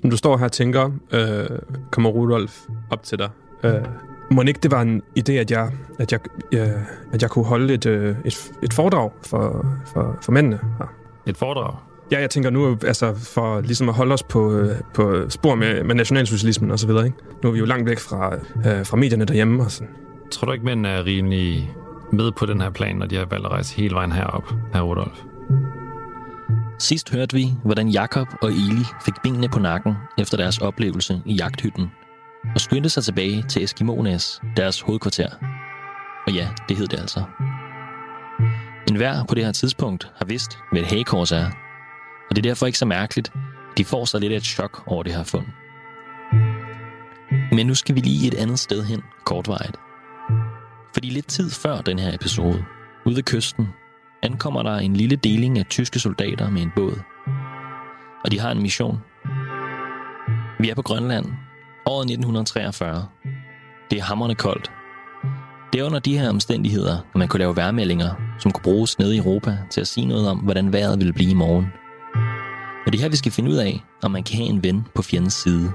[0.00, 1.58] Som du står her og tænker, øh,
[1.90, 3.28] kommer Rudolf op til dig.
[3.64, 3.84] Øh,
[4.30, 6.20] må ikke det var en idé, at jeg, at jeg,
[6.52, 6.68] øh,
[7.12, 10.86] at jeg kunne holde et, øh, et, et foredrag for, for, for mændene her?
[11.26, 11.89] Et foredrag?
[12.12, 15.84] Ja, jeg tænker nu, altså for ligesom at holde os på, øh, på spor med,
[15.84, 17.18] med nationalsocialismen og så videre, ikke?
[17.42, 19.94] Nu er vi jo langt væk fra, øh, fra medierne derhjemme og sådan.
[20.30, 21.70] Tror du ikke, mænd er rimelig
[22.12, 24.82] med på den her plan, når de har valgt at rejse hele vejen herop, herr
[24.82, 25.22] Rudolf?
[26.78, 31.34] Sidst hørte vi, hvordan Jakob og Eli fik benene på nakken efter deres oplevelse i
[31.34, 31.90] jagthytten,
[32.54, 35.28] og skyndte sig tilbage til Eskimones, deres hovedkvarter.
[36.26, 37.22] Og ja, det hed det altså.
[38.90, 41.50] En hver på det her tidspunkt har vidst, hvad et hagekors er,
[42.30, 43.32] og det er derfor ikke så mærkeligt,
[43.76, 45.46] de får så lidt af et chok over det her fund.
[47.52, 49.76] Men nu skal vi lige et andet sted hen, kortvejet.
[50.94, 52.64] Fordi lidt tid før den her episode,
[53.06, 53.68] ude ved kysten,
[54.22, 57.00] ankommer der en lille deling af tyske soldater med en båd.
[58.24, 58.98] Og de har en mission.
[60.60, 61.26] Vi er på Grønland,
[61.86, 63.06] året 1943.
[63.90, 64.70] Det er hammerne koldt.
[65.72, 69.14] Det er under de her omstændigheder, at man kunne lave værmeldinger, som kunne bruges nede
[69.14, 71.66] i Europa til at sige noget om, hvordan vejret ville blive i morgen.
[72.86, 74.86] Og det er her, vi skal finde ud af, om man kan have en ven
[74.94, 75.72] på fjendens side.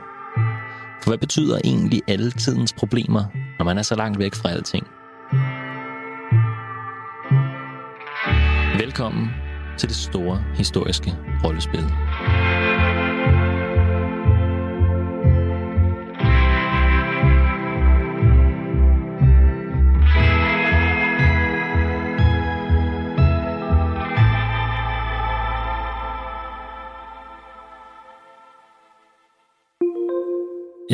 [1.02, 3.24] For hvad betyder egentlig alle tidens problemer,
[3.60, 4.88] når man er så langt væk fra alting?
[8.84, 9.30] Velkommen
[9.78, 11.14] til det store historiske
[11.44, 11.86] rollespil.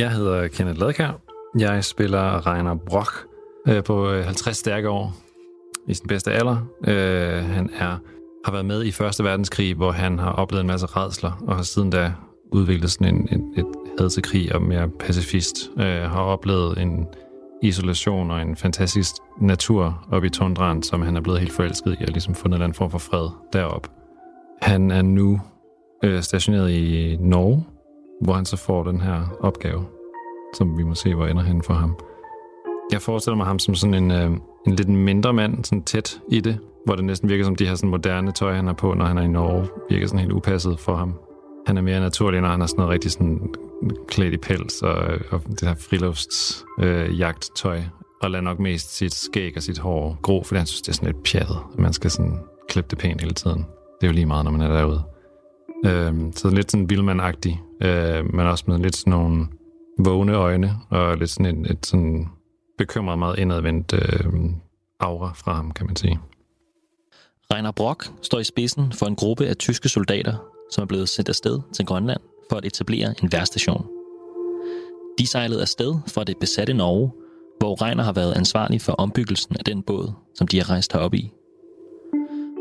[0.02, 1.22] Jeg hedder Kenneth Ladkær.
[1.60, 3.28] Jeg spiller Reiner Brock
[3.68, 5.14] øh, på øh, 50 stærke år
[5.88, 6.58] i sin bedste alder.
[6.88, 7.98] Øh, han er
[8.46, 11.64] har været med i Første Verdenskrig, hvor han har oplevet en masse redsler, og har
[11.64, 12.14] siden da
[12.52, 13.66] udviklet sådan en, en, et
[14.00, 15.56] had til krig og mere pacifist.
[15.78, 17.08] Øh, har oplevet en
[17.64, 19.12] isolation og en fantastisk
[19.42, 22.74] natur oppe i tundraen, som han er blevet helt forelsket i, og ligesom fundet en
[22.74, 23.92] form for fred derop.
[24.62, 25.42] Han er nu
[26.04, 27.66] øh, stationeret i Norge,
[28.22, 29.86] hvor han så får den her opgave,
[30.54, 31.96] som vi må se, hvor ender hen for ham.
[32.92, 34.32] Jeg forestiller mig ham som sådan en, øh,
[34.68, 37.76] en lidt mindre mand, sådan tæt i det, hvor det næsten virker som de her
[37.76, 40.80] sådan moderne tøj, han har på, når han er i Norge, virker sådan helt upasset
[40.80, 41.14] for ham.
[41.68, 43.54] Han er mere naturlig, når han har sådan noget rigtig sådan
[44.08, 44.96] klædt i pels og,
[45.32, 47.34] og det her frilufts øh,
[48.22, 50.94] og lader nok mest sit skæg og sit hår gro, fordi han synes, det er
[50.94, 53.60] sådan lidt pjattet, at man skal sådan klippe det pænt hele tiden.
[54.02, 55.04] Det er jo lige meget, når man er derude.
[55.86, 59.48] Øh, så lidt sådan vildmandagtig, øh, men også med lidt sådan nogle
[60.00, 62.28] vågne øjne, og lidt sådan et, et sådan
[62.78, 64.34] bekymret, meget indadvendt øh,
[65.00, 66.20] aura fra ham, kan man sige.
[67.54, 70.36] Reiner Brock står i spidsen for en gruppe af tyske soldater,
[70.72, 73.86] som er blevet sendt afsted til Grønland for at etablere en værstation.
[75.18, 77.12] De sejlede afsted fra det besatte Norge,
[77.60, 81.14] hvor Reiner har været ansvarlig for ombyggelsen af den båd, som de har rejst herop
[81.14, 81.32] i.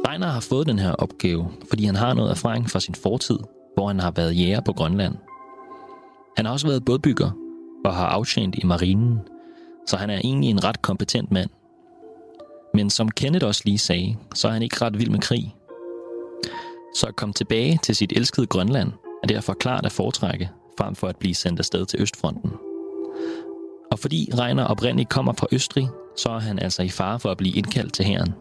[0.09, 3.39] Reiner har fået den her opgave, fordi han har noget erfaring fra sin fortid,
[3.75, 5.15] hvor han har været jæger på Grønland.
[6.37, 7.31] Han har også været bådbygger
[7.85, 9.19] og har aftjent i marinen,
[9.87, 11.51] så han er egentlig en ret kompetent mand.
[12.75, 15.55] Men som Kenneth også lige sagde, så er han ikke ret vild med krig.
[16.95, 21.07] Så at komme tilbage til sit elskede Grønland er derfor klart at foretrække, frem for
[21.07, 22.51] at blive sendt afsted til Østfronten.
[23.93, 27.37] Og fordi Reiner oprindeligt kommer fra Østrig, så er han altså i fare for at
[27.37, 28.35] blive indkaldt til hæren.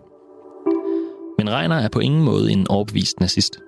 [1.40, 3.60] Men Reiner er på ingen måde en overbevist nazist.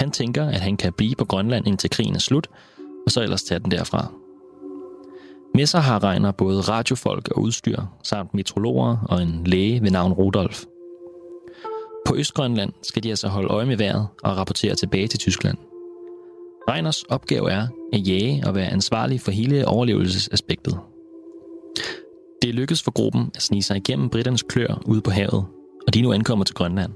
[0.00, 2.48] Han tænker, at han kan blive på Grønland indtil krigen er slut,
[3.06, 4.12] og så ellers tage den derfra.
[5.54, 10.12] Med sig har Reiner både radiofolk og udstyr, samt metrologer og en læge ved navn
[10.12, 10.64] Rudolf.
[12.06, 15.56] På Østgrønland skal de altså holde øje med vejret og rapportere tilbage til Tyskland.
[16.70, 20.78] Reiners opgave er at jage og være ansvarlig for hele overlevelsesaspektet.
[22.42, 25.44] Det er lykkedes for gruppen at snige sig igennem britternes klør ude på havet,
[25.86, 26.92] og de nu ankommer til Grønland.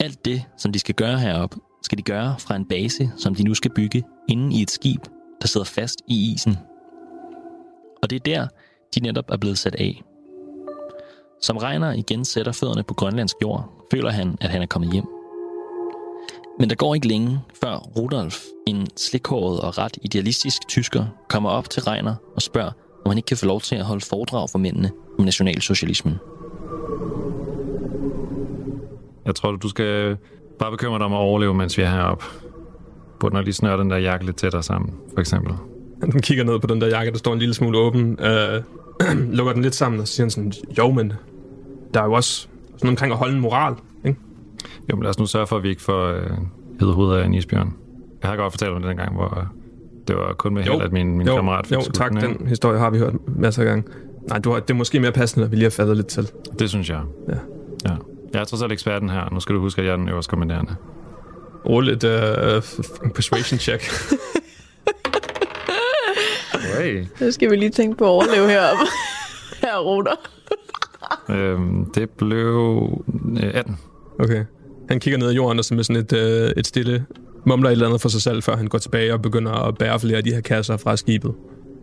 [0.00, 3.42] Alt det, som de skal gøre herop, skal de gøre fra en base, som de
[3.42, 5.00] nu skal bygge inde i et skib,
[5.42, 6.56] der sidder fast i isen
[8.02, 8.46] og det er der,
[8.94, 10.02] de netop er blevet sat af.
[11.42, 15.04] Som Regner igen sætter fødderne på grønlandsk jord, føler han, at han er kommet hjem.
[16.58, 21.70] Men der går ikke længe, før Rudolf, en slikhåret og ret idealistisk tysker, kommer op
[21.70, 22.72] til Regner og spørger,
[23.04, 26.14] om han ikke kan få lov til at holde foredrag for mændene om nationalsocialismen.
[29.24, 30.16] Jeg tror, du skal
[30.58, 32.24] bare bekymre dig om at overleve, mens vi er heroppe.
[33.20, 35.54] Burde nok lige snøre den der jakke lidt tættere sammen, for eksempel.
[36.00, 38.62] Han kigger ned på den der jakke, der står en lille smule åben, øh,
[39.36, 41.12] lukker den lidt sammen, og så siger han sådan, jo, men
[41.94, 44.18] der er jo også sådan omkring at holde en moral, ikke?
[44.90, 46.30] Jo, men lad os nu sørge for, at vi ikke får øh,
[46.80, 47.74] hede hovedet af en isbjørn.
[48.22, 49.44] Jeg har godt fortalt om det den gang, hvor øh,
[50.08, 52.46] det var kun med held, at min, min jo, kammerat fik Jo, tak, den, den
[52.48, 53.84] historie har vi hørt masser af gange.
[54.28, 56.28] Nej, du har, det er måske mere passende, at vi lige har fattet lidt til.
[56.58, 57.00] Det synes jeg.
[57.28, 57.34] Ja.
[57.90, 57.96] ja.
[58.32, 59.28] Jeg er trods alt eksperten her.
[59.32, 60.76] Nu skal du huske, at jeg er den øverste kommanderende.
[61.68, 63.82] Rulle et uh, persuasion check.
[66.78, 67.04] Hey.
[67.20, 68.84] Nu skal vi lige tænke på at overleve heroppe.
[69.60, 70.12] Her ruter.
[71.28, 73.04] øhm, det blev
[73.54, 73.78] 18.
[74.20, 74.44] Okay.
[74.88, 77.06] Han kigger ned ad jorden og så med sådan et, øh, et stille
[77.46, 80.00] mumler et eller andet for sig selv, før han går tilbage og begynder at bære
[80.00, 81.34] flere af de her kasser fra skibet.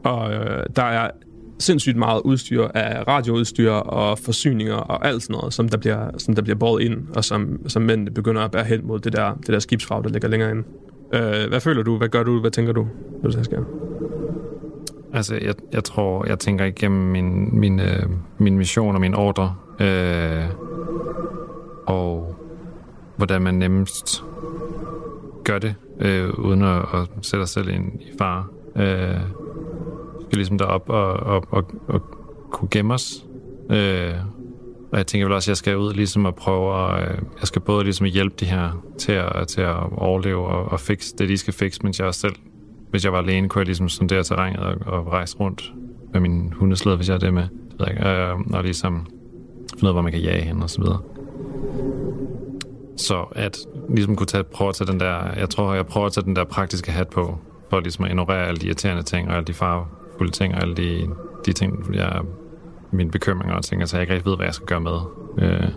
[0.03, 1.11] Og øh, der er
[1.59, 6.35] sindssygt meget udstyr af radioudstyr og forsyninger og alt sådan noget, som der bliver, som
[6.35, 9.33] der bliver båret ind, og som, som mændene begynder at bære hen mod det der,
[9.33, 10.63] det der skibsfrag, der ligger længere inde.
[11.13, 11.97] Øh, hvad føler du?
[11.97, 12.39] Hvad gør du?
[12.39, 12.87] Hvad tænker du,
[13.23, 13.63] når det sker?
[15.13, 18.03] Altså, jeg, jeg tror, jeg tænker igennem min, min, øh,
[18.37, 20.45] min mission og min ordre, øh,
[21.85, 22.35] og
[23.17, 24.23] hvordan man nemmest
[25.43, 28.45] gør det, øh, uden at, at sætte sig selv ind i fare.
[28.75, 29.46] Øh,
[30.27, 32.01] skal ligesom derop og, og, og, og
[32.51, 33.25] kunne gemme os.
[33.69, 34.13] Øh,
[34.91, 37.47] og jeg tænker vel også, at jeg skal ud ligesom at prøve at, øh, jeg
[37.47, 41.29] skal både ligesom hjælpe de her til at, til at overleve og, og fikse det,
[41.29, 42.35] de skal fikse, mens jeg også selv
[42.89, 45.73] hvis jeg var alene, kunne jeg ligesom sondere terrænet og, og rejse rundt
[46.13, 47.43] med min hundesled, hvis jeg er det med.
[47.43, 48.09] Det ved jeg ikke.
[48.09, 49.07] Øh, og ligesom
[49.73, 50.99] finde ud af, hvor man kan jage hen og så videre.
[52.97, 53.57] Så at
[53.89, 56.35] ligesom kunne tage, prøve at tage den der, jeg tror, jeg prøver at tage den
[56.35, 57.37] der praktiske hat på,
[57.69, 59.85] for ligesom at ignorere alle de irriterende ting, og alle de farve,
[60.33, 61.07] ting, og alle de,
[61.45, 62.21] de ting, jeg,
[62.91, 64.99] mine bekymringer og ting, altså jeg ikke rigtig ved, hvad jeg skal gøre med.
[65.41, 65.71] Øh,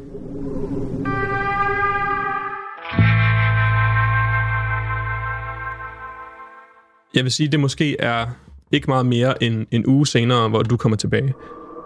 [7.14, 8.26] Jeg vil sige, det måske er
[8.72, 11.34] ikke meget mere end en uge senere, hvor du kommer tilbage.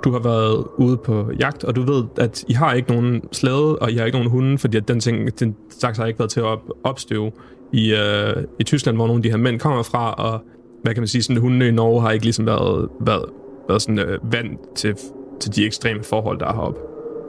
[0.05, 3.79] Du har været ude på jagt, og du ved, at I har ikke nogen slæde,
[3.79, 6.31] og I har ikke nogen hunde, fordi at den ting, den slags har ikke været
[6.31, 7.33] til at op, opstøve
[7.73, 10.45] i, øh, i Tyskland, hvor nogle af de her mænd kommer fra, og
[10.85, 13.25] hvad kan man sige, sådan hundene i Norge har ikke ligesom været, været,
[13.69, 14.95] været sådan øh, vant til,
[15.41, 16.81] til de ekstreme forhold, der er heroppe.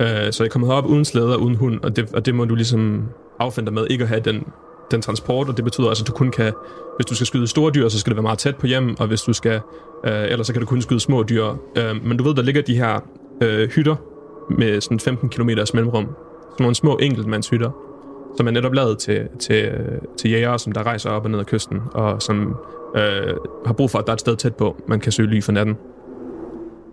[0.02, 2.56] Øh, så jeg kommer herop uden slæder, uden hund, og det, og det må du
[2.56, 3.04] ligesom
[3.40, 4.44] affinde dig med, ikke at have den,
[4.92, 6.54] den transport, og det betyder altså, at du kun kan,
[6.98, 9.08] hvis du skal skyde store dyr, så skal det være meget tæt på hjem, og
[9.08, 9.62] hvis du skal,
[10.06, 11.46] øh, ellers så kan du kun skyde små dyr.
[11.78, 13.00] Øh, men du ved, der ligger de her
[13.42, 13.96] øh, hytter
[14.50, 16.04] med sådan 15 km mellemrum.
[16.04, 17.72] Sådan nogle små enkeltmandshytter,
[18.38, 19.72] som er netop lavet til, til,
[20.18, 22.56] til jægere, som der rejser op og ned ad kysten, og som
[22.96, 25.42] øh, har brug for, at der er et sted tæt på, man kan søge ly
[25.42, 25.76] for natten.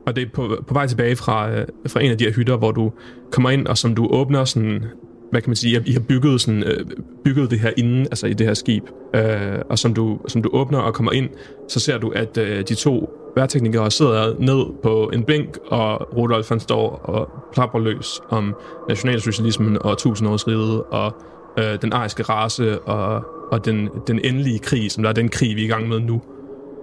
[0.06, 2.56] Og det er på, på vej tilbage fra, øh, fra en af de her hytter,
[2.56, 2.92] hvor du
[3.30, 4.84] kommer ind, og som du åbner sådan
[5.32, 6.86] hvad kan man sige, I har bygget, sådan, øh,
[7.24, 8.84] bygget det her inden, altså i det her skib.
[9.14, 11.28] Øh, og som du, som du åbner og kommer ind,
[11.68, 16.48] så ser du, at øh, de to værteknikere sidder ned på en bænk, og Rudolf
[16.48, 18.54] han står og plapper løs om
[18.88, 21.12] nationalsocialismen og tusindårsriget, og
[21.58, 25.56] øh, den ariske race, og, og den, den endelige krig, som der er den krig,
[25.56, 26.22] vi er i gang med nu.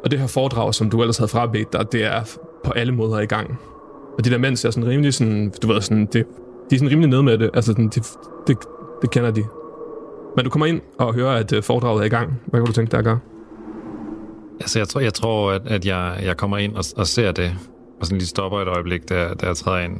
[0.04, 3.20] Og det her foredrag, som du ellers havde frabedt dig, det er på alle måder
[3.20, 3.60] i gang.
[4.18, 6.26] Og de der mænd ser sådan rimelig sådan, du ved, sådan, det,
[6.70, 7.50] de er sådan rimelig nede med det.
[7.54, 8.12] Altså, sådan, det,
[8.48, 8.58] det,
[9.02, 9.44] det kender de.
[10.36, 12.42] Men du kommer ind og hører, at øh, foredraget er i gang.
[12.46, 13.20] Hvad kan du tænke dig at gøre?
[14.60, 17.52] Altså, jeg tror, jeg tror at, at jeg, jeg kommer ind og, og ser det,
[18.00, 19.98] og sådan lige stopper et øjeblik, der, der jeg træder ind,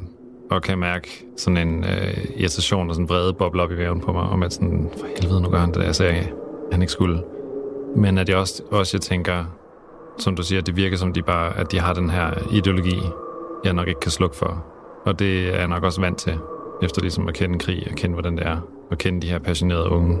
[0.50, 4.00] og kan mærke sådan en øh, irritation og sådan en vrede boble op i væven
[4.00, 6.32] på mig, om at sådan, for helvede, nu gør han det, jeg
[6.72, 7.22] han ikke skulle.
[7.96, 9.44] Men at jeg også, også jeg tænker,
[10.18, 13.00] som du siger, det virker som de bare, at de har den her ideologi,
[13.64, 14.64] jeg nok ikke kan slukke for.
[15.06, 16.38] Og det er jeg nok også vant til
[16.82, 18.56] efter ligesom at kende krig og kende, hvordan det er,
[18.90, 20.18] og kende de her passionerede unge.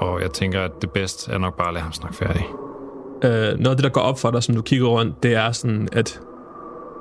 [0.00, 2.46] Og jeg tænker, at det bedste er nok bare at lade ham snakke færdig.
[3.24, 5.52] Øh, noget af det, der går op for dig, som du kigger rundt, det er
[5.52, 6.20] sådan, at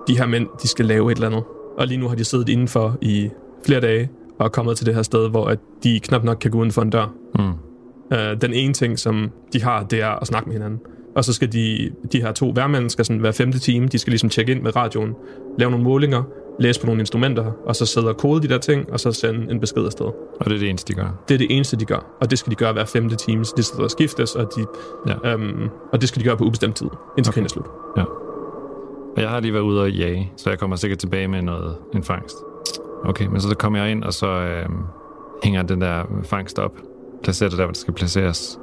[0.08, 1.44] de her mænd, de skal lave et eller andet.
[1.78, 3.30] Og lige nu har de siddet indenfor i
[3.66, 6.52] flere dage, og er kommet til det her sted, hvor at de knap nok kan
[6.52, 7.14] gå uden for en dør.
[7.36, 7.69] Mm.
[8.14, 10.80] Øh, den ene ting, som de har, det er at snakke med hinanden.
[11.16, 14.12] Og så skal de, de her to værmænd skal sådan hver femte time, de skal
[14.12, 15.16] ligesom tjekke ind med radioen,
[15.60, 16.24] lave nogle målinger,
[16.60, 19.52] læse på nogle instrumenter, og så sidde og kode de der ting, og så sende
[19.52, 20.06] en besked afsted.
[20.06, 21.24] Og det er det eneste, de gør?
[21.28, 22.06] Det er det eneste, de gør.
[22.22, 23.44] Og det skal de gøre hver femte time.
[23.58, 24.66] Det skal der skiftes, og, de,
[25.08, 25.34] ja.
[25.34, 27.44] øhm, og det skal de gøre på ubestemt tid, indtil okay.
[27.44, 27.66] er slut.
[27.98, 28.04] Ja.
[29.16, 31.76] Og jeg har lige været ude og jage, så jeg kommer sikkert tilbage med noget,
[31.94, 32.38] en fangst.
[33.06, 34.78] Okay, men så kommer jeg ind, og så øhm,
[35.44, 36.72] hænger den der fangst op.
[37.24, 38.60] Placerer det der, hvor det skal placeres.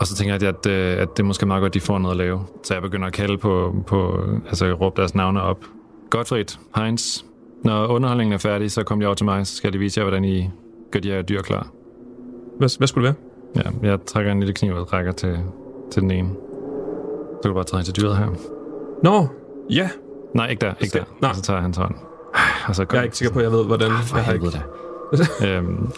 [0.00, 1.98] Og så tænker jeg, at, øh, at det er måske meget godt, at de får
[1.98, 2.40] noget at lave.
[2.62, 5.64] Så jeg begynder at kalde på, på altså råbe deres navne op.
[6.10, 7.22] Godfried, Heinz,
[7.64, 10.04] når underholdningen er færdig, så kommer jeg over til mig, så skal jeg vise jer,
[10.04, 10.50] hvordan I
[10.90, 11.66] gør de her dyr klar.
[12.58, 13.16] Hvad, hvad skulle det
[13.54, 13.72] være?
[13.82, 15.38] Ja, jeg trækker en lille kniv og rækker til,
[15.90, 16.28] til den ene.
[16.28, 18.26] Så kan du bare træde til dyret her.
[19.02, 19.26] Nå,
[19.70, 19.90] ja.
[20.34, 21.04] Nej, ikke der, ikke der.
[21.20, 21.30] Nej.
[21.30, 21.94] Og så tager jeg hans hånd.
[22.68, 23.90] Og så jeg er ikke sikker på, at jeg ved, hvordan...
[23.90, 24.46] Ah, jeg har ikke...
[24.46, 24.62] det.
[25.48, 25.90] øhm,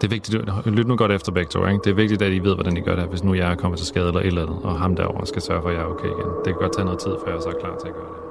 [0.00, 1.80] det er vigtigt, lyt nu godt efter begge to, ikke?
[1.84, 3.78] Det er vigtigt, at I ved, hvordan I gør det hvis nu jeg er kommet
[3.78, 5.86] til skade eller et eller andet, og ham derovre skal sørge for, at jeg er
[5.86, 6.30] okay igen.
[6.44, 8.28] Det kan godt tage noget tid, før jeg så er klar til at gøre det.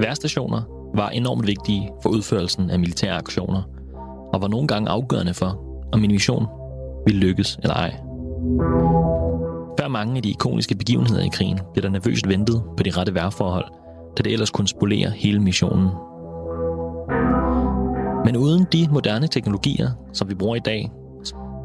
[0.00, 0.62] Værstationer
[0.94, 3.62] var enormt vigtige for udførelsen af militære aktioner,
[4.32, 5.60] og var nogle gange afgørende for,
[5.92, 6.46] om min mission
[7.06, 7.96] ville lykkes eller ej.
[9.80, 13.14] Før mange af de ikoniske begivenheder i krigen blev der nervøst ventet på de rette
[13.14, 13.64] vejrforhold,
[14.18, 15.88] da det ellers kunne spolere hele missionen.
[18.24, 20.90] Men uden de moderne teknologier, som vi bruger i dag,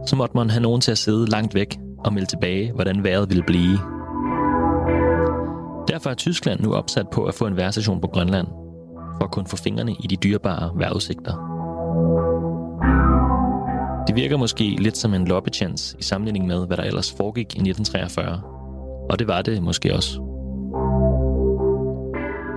[0.05, 3.29] så måtte man have nogen til at sidde langt væk og melde tilbage, hvordan vejret
[3.29, 3.77] ville blive.
[5.87, 8.47] Derfor er Tyskland nu opsat på at få en værstation på Grønland,
[9.17, 11.33] for at kunne få fingrene i de dyrebare vejrudsigter.
[14.07, 17.59] Det virker måske lidt som en loppechance i sammenligning med, hvad der ellers foregik i
[17.59, 18.41] 1943.
[19.09, 20.21] Og det var det måske også.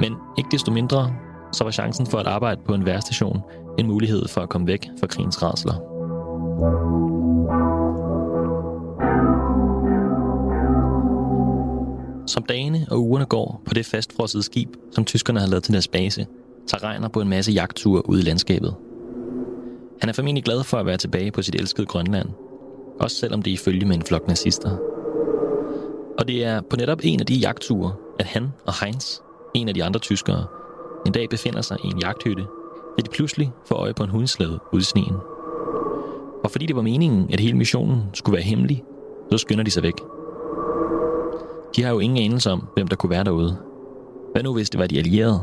[0.00, 1.12] Men ikke desto mindre,
[1.52, 3.42] så var chancen for at arbejde på en værstation
[3.78, 5.74] en mulighed for at komme væk fra krigens rædsler.
[12.26, 15.88] Som dagene og ugerne går på det fastfrosset skib, som tyskerne har lavet til deres
[15.88, 16.26] base,
[16.66, 18.74] tager Regner på en masse jagtture ud i landskabet.
[20.00, 22.28] Han er formentlig glad for at være tilbage på sit elskede Grønland,
[23.00, 24.76] også selvom det er ifølge med en flok nazister.
[26.18, 29.18] Og det er på netop en af de jagtture, at han og Heinz,
[29.54, 30.46] en af de andre tyskere,
[31.06, 32.46] en dag befinder sig i en jagthytte,
[32.96, 35.16] da de pludselig får øje på en hundeslæde ude i sneen.
[36.44, 38.84] Og fordi det var meningen, at hele missionen skulle være hemmelig,
[39.30, 39.94] så skynder de sig væk.
[41.76, 43.56] De har jo ingen anelse om, hvem der kunne være derude.
[44.32, 45.40] Hvad nu hvis det var de allierede?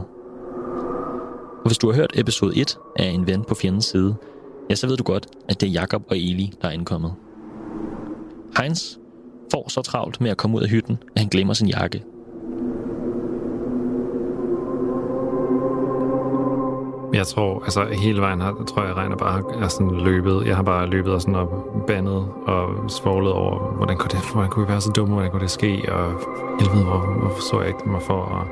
[1.59, 4.15] Og hvis du har hørt episode 1 af En ven på fjendens side,
[4.69, 7.13] ja, så ved du godt, at det er Jakob og Eli, der er indkommet.
[8.57, 8.97] Heinz
[9.51, 12.03] får så travlt med at komme ud af hytten, at han glemmer sin jakke.
[17.13, 20.45] Jeg tror, altså hele vejen har, tror jeg, Regner bare er sådan løbet.
[20.47, 21.47] Jeg har bare løbet og sådan og
[21.87, 25.41] bandet og svoglet over, hvordan kunne, det, hvordan kunne vi være så dumme, hvordan kunne
[25.41, 26.11] det ske, og
[26.59, 28.45] helvede, hvor, hvorfor så jeg ikke mig for, og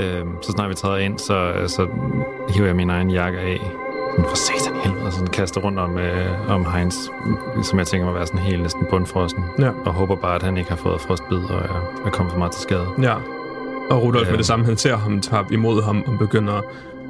[0.00, 1.86] øh, så snart vi træder ind, så, så
[2.48, 3.70] hiver jeg min egen jakke af,
[4.10, 6.94] sådan for satan helvede, og sådan kaster rundt om, øh, om Heinz,
[7.62, 9.70] som jeg tænker må være sådan helt næsten bundfrossen, Ja.
[9.84, 12.52] og håber bare, at han ikke har fået frostbid og er, er kommet for meget
[12.52, 12.86] til skade.
[13.02, 13.14] Ja.
[13.90, 14.30] Og Rudolf Ja.
[14.30, 16.60] med det samme, han ser ham, tager imod ham og begynder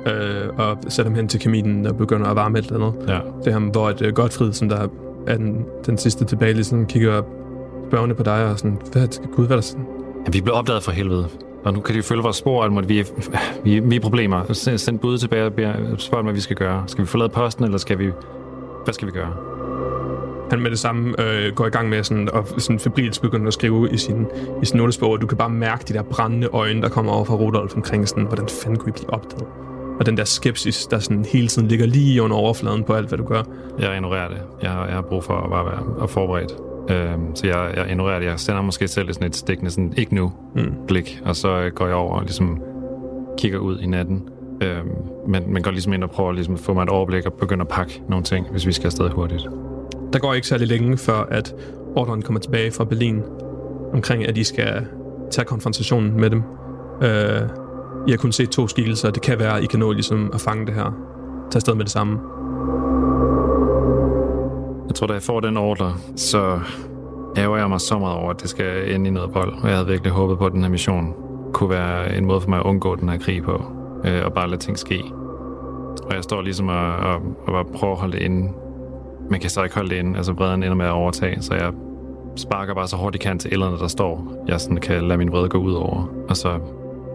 [0.06, 3.08] øh, at sætte ham hen til kaminen og begynder at varme et eller andet.
[3.08, 3.18] Ja.
[3.38, 4.88] Det er ham, hvor et øh, Godfrid, som der
[5.26, 7.22] er den, den sidste tilbage, ligesom kigger
[7.88, 9.86] spørgende på dig og sådan, hvad, gud, hvad er der sådan?
[10.26, 11.28] Ja, vi blev opdaget for helvede.
[11.64, 13.04] Og nu kan de følge vores spor, og vi,
[13.64, 14.52] vi, vi er problemer.
[14.52, 16.84] Send, send bud tilbage og beder- spørg hvad vi skal gøre.
[16.86, 18.10] Skal vi forlade posten, eller skal vi...
[18.84, 19.32] Hvad skal vi gøre?
[20.50, 23.52] Han med det samme øh, går i gang med sådan, og sådan febrilsk begynder at
[23.52, 24.26] skrive i sin,
[24.62, 27.24] i sin notesbog, og du kan bare mærke de der brændende øjne, der kommer over
[27.24, 29.44] fra Rudolf omkring sådan, hvordan fanden kunne I blive opdaget?
[30.00, 33.18] Og den der skepsis, der sådan hele tiden ligger lige under overfladen på alt, hvad
[33.18, 33.42] du gør.
[33.78, 34.38] Jeg ignorerer det.
[34.62, 36.52] Jeg, jeg har brug for at bare være og forberedt.
[36.90, 38.26] Øhm, så jeg, jeg ignorerer det.
[38.26, 40.72] Jeg sender måske selv sådan et stikkende sådan, ikke nu, Mm.
[40.88, 41.20] blik.
[41.24, 42.62] Og så øh, går jeg over og ligesom
[43.38, 44.28] kigger ud i natten.
[44.62, 44.88] Øhm,
[45.28, 47.64] men, men går ligesom ind og prøver ligesom at få mig et overblik og begynder
[47.64, 49.42] at pakke nogle ting, hvis vi skal afsted hurtigt.
[50.12, 51.54] Der går ikke særlig længe, før at
[51.96, 53.22] ordren kommer tilbage fra Berlin
[53.94, 54.86] omkring, at I skal
[55.30, 56.42] tage konfrontationen med dem.
[57.02, 57.40] Øh,
[58.06, 59.10] i har kun set to skikkelser.
[59.10, 60.84] Det kan være, at I kan nå ligesom at fange det her.
[61.50, 62.18] Tag afsted med det samme.
[64.88, 66.60] Jeg tror, da jeg får den ordre, så
[67.36, 69.52] ærger jeg mig så meget over, at det skal ende i noget vold.
[69.62, 71.14] Og jeg havde virkelig håbet på, at den her mission
[71.52, 73.62] kunne være en måde for mig at undgå den her krig på.
[74.04, 75.04] Øh, og bare lade ting ske.
[76.04, 78.52] Og jeg står ligesom og, og, og bare prøver at holde det inde.
[79.30, 80.16] Man kan så ikke holde det inde.
[80.16, 81.42] Altså vreden ender med at overtage.
[81.42, 81.72] Så jeg
[82.36, 84.44] sparker bare så hårdt jeg kan til ældrene, der står.
[84.48, 86.08] Jeg sådan kan lade min vrede gå ud over.
[86.28, 86.58] Og så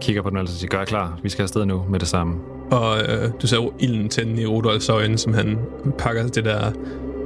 [0.00, 1.18] kigger på den og altså siger, gør jeg klar.
[1.22, 2.34] Vi skal afsted nu med det samme.
[2.70, 5.58] Og øh, du ser jo ilden tænde i Rudolfs øjne, som han
[5.98, 6.72] pakker det der...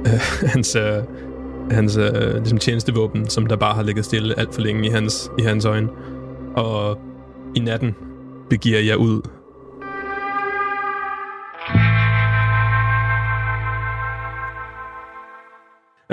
[0.05, 0.21] Øh,
[0.53, 1.03] hans øh,
[1.71, 5.31] hans øh, ligesom tjenestevåben, som der bare har ligget stille alt for længe i hans,
[5.39, 5.89] i hans øjne.
[6.55, 6.97] Og
[7.55, 7.95] i natten
[8.49, 9.21] begiver jeg ud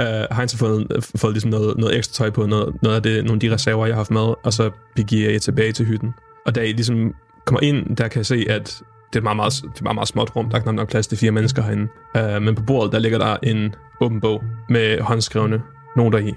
[0.01, 0.87] Uh, Heinz har fået,
[1.17, 3.87] fået ligesom noget, noget ekstra tøj på, noget, noget af det, nogle af de reserver,
[3.87, 6.15] jeg har haft med, og så begiver jeg tilbage til hytten.
[6.49, 7.15] Og da I ligesom
[7.47, 8.83] kommer ind, der kan jeg se, at
[9.13, 10.51] det er et meget, meget, det er et meget, meget småt rum.
[10.51, 11.89] Der er knap nok plads til fire mennesker herinde.
[12.19, 15.63] Uh, men på bordet, der ligger der en åben bog med håndskrevne
[15.97, 16.35] noter i.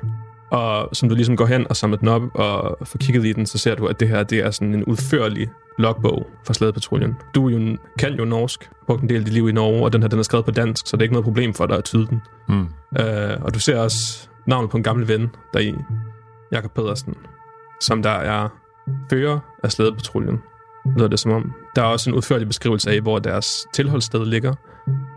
[0.51, 3.45] Og som du ligesom går hen og samler den op og får kigget i den,
[3.45, 7.16] så ser du, at det her det er sådan en udførlig logbog fra slædepatruljen.
[7.36, 10.01] Du jo, kan jo norsk, brugt en del af dit liv i Norge, og den
[10.01, 11.84] her den er skrevet på dansk, så det er ikke noget problem for dig at
[11.84, 12.22] tyde den.
[12.49, 12.68] Mm.
[12.99, 15.76] Uh, og du ser også navnet på en gammel ven der i,
[16.51, 17.14] Jakob Pedersen,
[17.82, 18.61] som der er
[19.10, 20.42] fører af slædepatruljen,
[20.98, 21.54] lyder det som om.
[21.76, 24.54] Der er også en udførlig beskrivelse af, hvor deres tilholdssted ligger,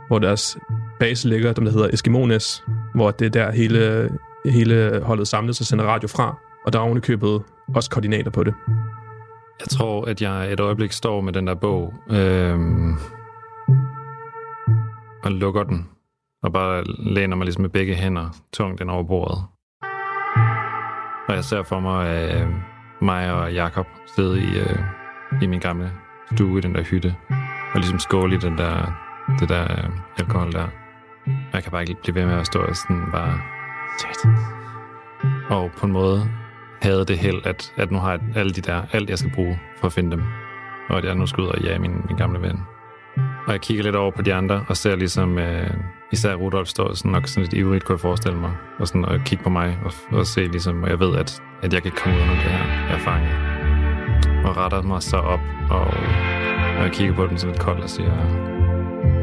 [0.09, 0.59] hvor deres
[1.01, 4.11] base ligger, dem der hedder Eskimones, hvor det er der hele,
[4.45, 7.43] hele holdet samles og sender radio fra, og der er ovenikøbet
[7.75, 8.55] også koordinater på det.
[9.61, 12.95] Jeg tror, at jeg et øjeblik står med den der bog øhm,
[15.25, 15.89] og lukker den.
[16.43, 19.39] Og bare læner mig ligesom med begge hænder tungt ind over bordet.
[21.29, 22.49] Og jeg ser for mig øh,
[23.05, 23.87] mig og Jakob
[24.17, 24.79] sidde i, øh,
[25.43, 25.93] i min gamle
[26.35, 27.15] stue i den der hytte.
[27.75, 28.93] Og ligesom skåle i den der,
[29.41, 30.69] det der øh, alkohol der.
[31.27, 33.41] Og jeg kan bare ikke blive ved med at stå og sådan bare...
[35.51, 36.31] Og på en måde
[36.83, 39.61] havde det held, at, at nu har jeg alle de der, alt jeg skal bruge
[39.79, 40.23] for at finde dem.
[40.89, 42.61] Og at jeg nu skal ud og jage min, min gamle ven.
[43.47, 45.71] Og jeg kigger lidt over på de andre, og ser ligesom, øh,
[46.15, 48.53] især Rudolf står sådan nok sådan lidt ivrigt, kunne jeg forestille mig.
[48.79, 51.75] Og sådan og kigge på mig, og, og se ligesom, og jeg ved, at, at
[51.75, 52.65] jeg kan komme ud af det her.
[52.89, 53.35] Jeg er fanget.
[54.47, 55.41] Og retter mig så op,
[55.71, 55.87] og,
[56.77, 58.15] og jeg kigger på dem sådan lidt koldt og siger,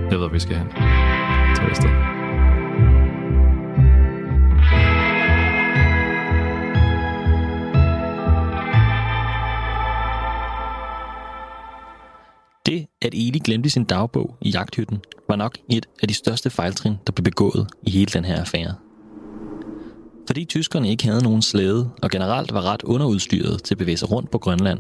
[0.04, 0.72] jeg ved, hvor vi skal hen.
[1.56, 2.21] Så er
[12.72, 15.00] Det, at Eli glemte sin dagbog i jagthytten,
[15.30, 18.76] var nok et af de største fejltrin, der blev begået i hele den her affære.
[20.28, 24.12] Fordi tyskerne ikke havde nogen slæde og generelt var ret underudstyret til at bevæge sig
[24.12, 24.80] rundt på Grønland,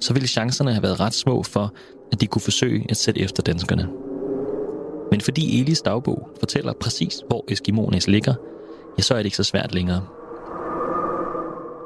[0.00, 1.74] så ville chancerne have været ret små for,
[2.12, 3.88] at de kunne forsøge at sætte efter danskerne.
[5.10, 8.34] Men fordi Elis dagbog fortæller præcis, hvor Eskimones ligger,
[8.98, 10.02] ja, så er det ikke så svært længere.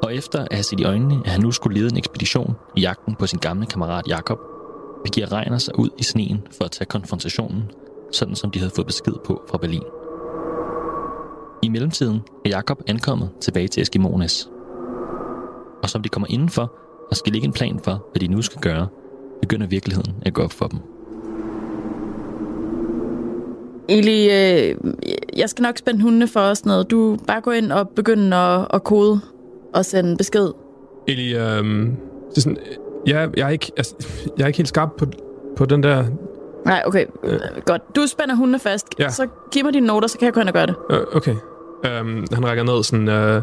[0.03, 2.81] Og efter at have set i øjnene, at han nu skulle lede en ekspedition i
[2.81, 4.54] jagten på sin gamle kammerat Jakob,
[5.05, 7.63] begiver Reiner sig ud i sneen for at tage konfrontationen,
[8.11, 9.83] sådan som de havde fået besked på fra Berlin.
[11.63, 14.49] I mellemtiden er Jakob ankommet tilbage til Eskimones.
[15.83, 16.73] Og som de kommer indenfor
[17.09, 18.87] og skal ligge en plan for, hvad de nu skal gøre,
[19.41, 20.79] begynder virkeligheden at gå op for dem.
[23.89, 24.75] Eli, øh,
[25.37, 26.91] jeg skal nok spænde hundene for os noget.
[26.91, 29.21] Du bare gå ind og begynde at, at kode
[29.73, 30.51] og sende besked.
[31.07, 31.95] Eli, øhm,
[32.29, 32.57] det er sådan,
[33.07, 33.95] jeg, jeg, er ikke, altså,
[34.37, 35.05] jeg er ikke helt skarp på,
[35.55, 36.05] på den der...
[36.65, 37.05] Nej, okay.
[37.23, 37.39] Øh.
[37.65, 37.95] Godt.
[37.95, 38.87] Du spænder hundene fast.
[38.99, 39.09] Ja.
[39.09, 40.75] Så giv mig dine noter, så kan jeg gå ind og gøre det.
[40.91, 41.35] Øh, okay.
[41.85, 43.07] Øhm, han rækker ned sådan...
[43.07, 43.41] Øh,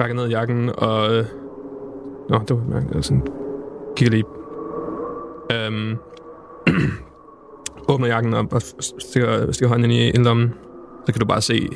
[0.00, 1.14] rækker ned i jakken, og...
[1.14, 1.24] Øh,
[2.28, 3.04] nå, det var mærkeligt.
[3.06, 3.26] Sådan,
[3.96, 4.24] kigger lige.
[5.52, 5.96] Øhm,
[7.88, 8.62] åbner jakken op og
[8.98, 10.52] stikker, stikker hånden ind i en lomme.
[11.06, 11.68] Så kan du bare se,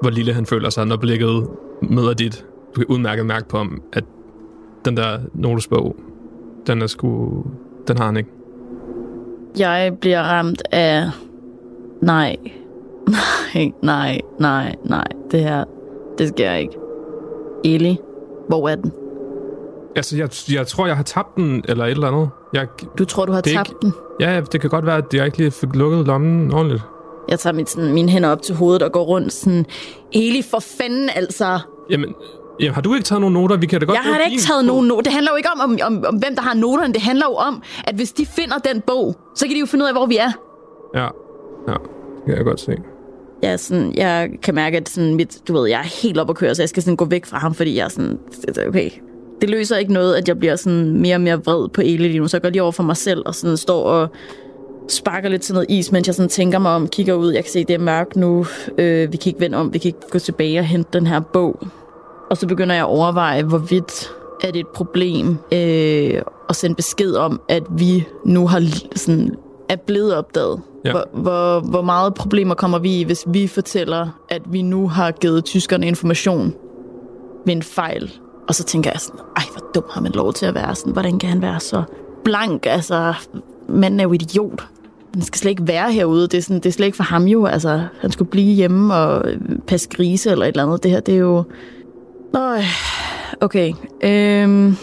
[0.00, 1.48] hvor lille han føler sig, når blikket
[1.82, 2.46] møder dit.
[2.74, 4.04] Du kan udmærket mærke på ham, at
[4.84, 5.96] den der notesbog,
[6.66, 7.42] den er sgu...
[7.88, 8.30] Den har han ikke.
[9.58, 11.04] Jeg bliver ramt af...
[12.02, 12.36] Nej.
[13.54, 15.04] Nej, nej, nej, nej.
[15.30, 15.64] Det her,
[16.18, 16.76] det sker ikke.
[17.64, 17.98] Eli,
[18.48, 18.92] hvor er den?
[19.96, 22.28] Altså, jeg, jeg tror, jeg har tabt den, eller et eller andet.
[22.54, 22.66] Jeg,
[22.98, 23.92] Du tror, du har tabt ikke- den?
[24.20, 26.82] ja, det kan godt være, at jeg ikke lige fik lukket lommen ordentligt.
[27.28, 29.66] Jeg tager mit, sådan, mine hænder op til hovedet og går rundt sådan...
[30.12, 31.58] Eli, for fanden altså!
[31.90, 32.14] Jamen,
[32.60, 33.56] jamen, har du ikke taget nogen noter?
[33.56, 35.02] Vi kan da godt Jeg har da ikke din taget nogen noter.
[35.02, 36.94] Det handler jo ikke om, om, om, om, hvem der har noterne.
[36.94, 39.82] Det handler jo om, at hvis de finder den bog, så kan de jo finde
[39.82, 40.32] ud af, hvor vi er.
[40.94, 41.08] Ja,
[41.68, 41.72] ja,
[42.16, 42.76] det kan jeg godt se.
[43.42, 46.36] Jeg, sådan, jeg kan mærke, at sådan mit, du ved, jeg er helt op at
[46.36, 48.18] køre, så jeg skal sådan gå væk fra ham, fordi jeg er sådan,
[48.68, 48.90] okay,
[49.40, 52.18] det løser ikke noget, at jeg bliver sådan mere og mere vred på Eli lige
[52.18, 54.08] nu, så jeg går lige over for mig selv og sådan står og
[54.88, 57.50] sparker lidt til noget is, mens jeg sådan tænker mig om, kigger ud, jeg kan
[57.50, 58.46] se, det er mørkt nu,
[58.78, 61.20] øh, vi kan ikke vende om, vi kan ikke gå tilbage og hente den her
[61.20, 61.66] bog.
[62.32, 64.10] Og så begynder jeg at overveje, hvorvidt
[64.42, 68.62] er det et problem øh, at sende besked om, at vi nu har
[68.96, 69.34] sådan,
[69.68, 70.60] er blevet opdaget.
[70.84, 70.90] Ja.
[70.90, 75.10] Hvor, hvor, hvor meget problemer kommer vi i, hvis vi fortæller, at vi nu har
[75.10, 76.54] givet tyskerne information
[77.46, 78.12] ved en fejl.
[78.48, 80.92] Og så tænker jeg sådan, ej, hvor dum har man lov til at være sådan.
[80.92, 81.82] Hvordan kan han være så
[82.24, 82.66] blank?
[82.66, 83.14] Altså,
[83.68, 84.64] manden er jo idiot.
[85.14, 86.22] Han skal slet ikke være herude.
[86.22, 87.46] Det er, sådan, det er slet ikke for ham jo.
[87.46, 89.24] Altså, han skulle blive hjemme og
[89.66, 90.82] passe grise eller et eller andet.
[90.82, 91.44] Det her, det er jo...
[92.34, 92.60] Øj,
[93.40, 93.72] okay.
[94.04, 94.76] Øhm,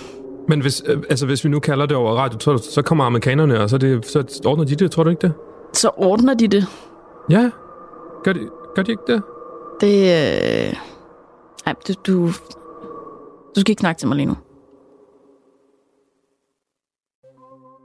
[0.47, 3.59] Men hvis, øh, altså, hvis vi nu kalder det over radio, så, så kommer amerikanerne,
[3.59, 5.33] og så, det, så ordner de det, tror du ikke det?
[5.73, 6.65] så ordner de det.
[7.29, 7.49] Ja.
[8.23, 8.39] Gør de,
[8.75, 9.23] gør de ikke det?
[9.81, 9.97] Det...
[10.67, 10.73] Øh...
[11.65, 12.27] Ej, du, du...
[13.55, 14.35] Du skal ikke snakke til mig lige nu.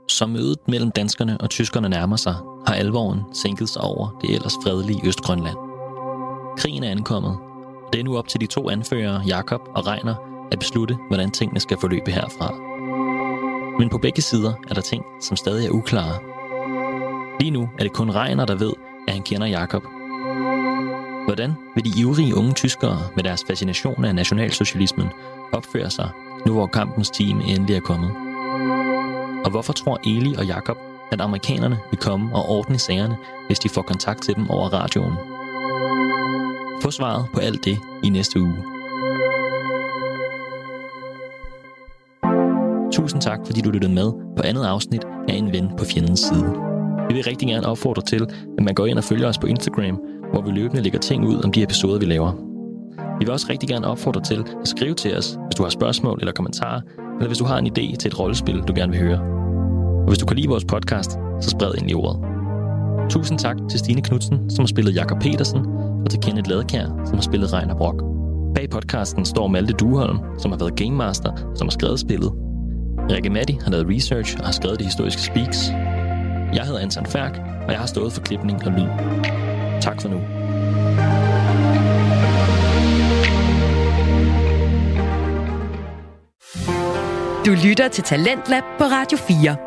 [0.09, 2.35] Som mødet mellem danskerne og tyskerne nærmer sig,
[2.67, 5.57] har alvoren sænket sig over det ellers fredelige Østgrønland.
[6.57, 7.37] Krigen er ankommet,
[7.93, 10.15] det er nu op til de to anførere, Jakob og Reiner,
[10.51, 12.53] at beslutte, hvordan tingene skal forløbe herfra.
[13.79, 16.19] Men på begge sider er der ting, som stadig er uklare.
[17.39, 18.73] Lige nu er det kun Reiner, der ved,
[19.07, 19.83] at han kender Jakob.
[21.25, 25.07] Hvordan vil de ivrige unge tyskere med deres fascination af nationalsocialismen
[25.51, 26.09] opføre sig,
[26.45, 28.11] nu hvor kampens time endelig er kommet?
[29.45, 30.77] Og hvorfor tror Eli og Jakob,
[31.11, 33.17] at amerikanerne vil komme og ordne sagerne,
[33.47, 35.34] hvis de får kontakt til dem over radioen?
[36.81, 38.55] Få svaret på alt det i næste uge.
[42.91, 46.53] Tusind tak, fordi du lyttede med på andet afsnit af En Ven på Fjendens Side.
[47.09, 49.99] Vi vil rigtig gerne opfordre til, at man går ind og følger os på Instagram,
[50.31, 52.31] hvor vi løbende lægger ting ud om de episoder, vi laver.
[53.19, 56.19] Vi vil også rigtig gerne opfordre til at skrive til os, hvis du har spørgsmål
[56.19, 56.81] eller kommentarer,
[57.15, 59.19] eller hvis du har en idé til et rollespil, du gerne vil høre.
[59.99, 61.11] Og hvis du kan lide vores podcast,
[61.41, 62.19] så spred ind i ordet.
[63.09, 65.74] Tusind tak til Stine Knudsen, som har spillet Jakob Petersen,
[66.05, 67.97] og til Kenneth Ladekær, som har spillet Reiner Brock.
[68.55, 72.31] Bag podcasten står Malte Duholm, som har været Game Master, og som har skrevet spillet.
[73.11, 75.69] Rikke Matti har lavet research og har skrevet de historiske speaks.
[76.53, 78.87] Jeg hedder Anton Færk, og jeg har stået for klipning og lyd.
[79.81, 80.19] Tak for nu.
[87.45, 89.64] Du lytter til Talentlab på Radio 4.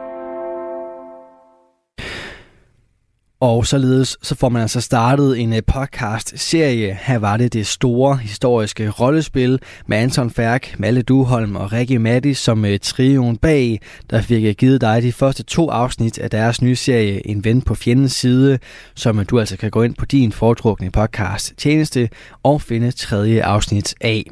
[3.40, 6.98] Og således så får man altså startet en øh, podcast-serie.
[7.02, 12.34] Her var det det store historiske rollespil med Anton Færk, Malle Duholm og Rikke Matti
[12.34, 13.80] som øh, trioen bag,
[14.10, 17.62] der fik øh, givet dig de første to afsnit af deres nye serie En ven
[17.62, 18.58] på fjendens side,
[18.94, 22.08] som du altså kan gå ind på din foretrukne podcast tjeneste
[22.42, 24.30] og finde tredje afsnit af.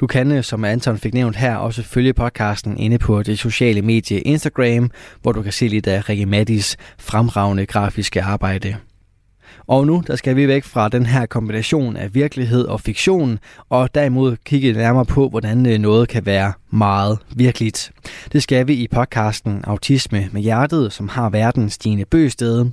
[0.00, 3.82] Du kan, øh, som Anton fik nævnt her, også følge podcasten inde på det sociale
[3.82, 4.90] medie Instagram,
[5.22, 8.76] hvor du kan se lidt af Rikke Mattis fremragende grafiske arbejde.
[9.66, 13.38] Og nu der skal vi væk fra den her kombination af virkelighed og fiktion,
[13.68, 17.92] og derimod kigge nærmere på, hvordan øh, noget kan være meget virkeligt.
[18.32, 22.66] Det skal vi i podcasten Autisme med Hjertet, som har verden Stine Bøsted.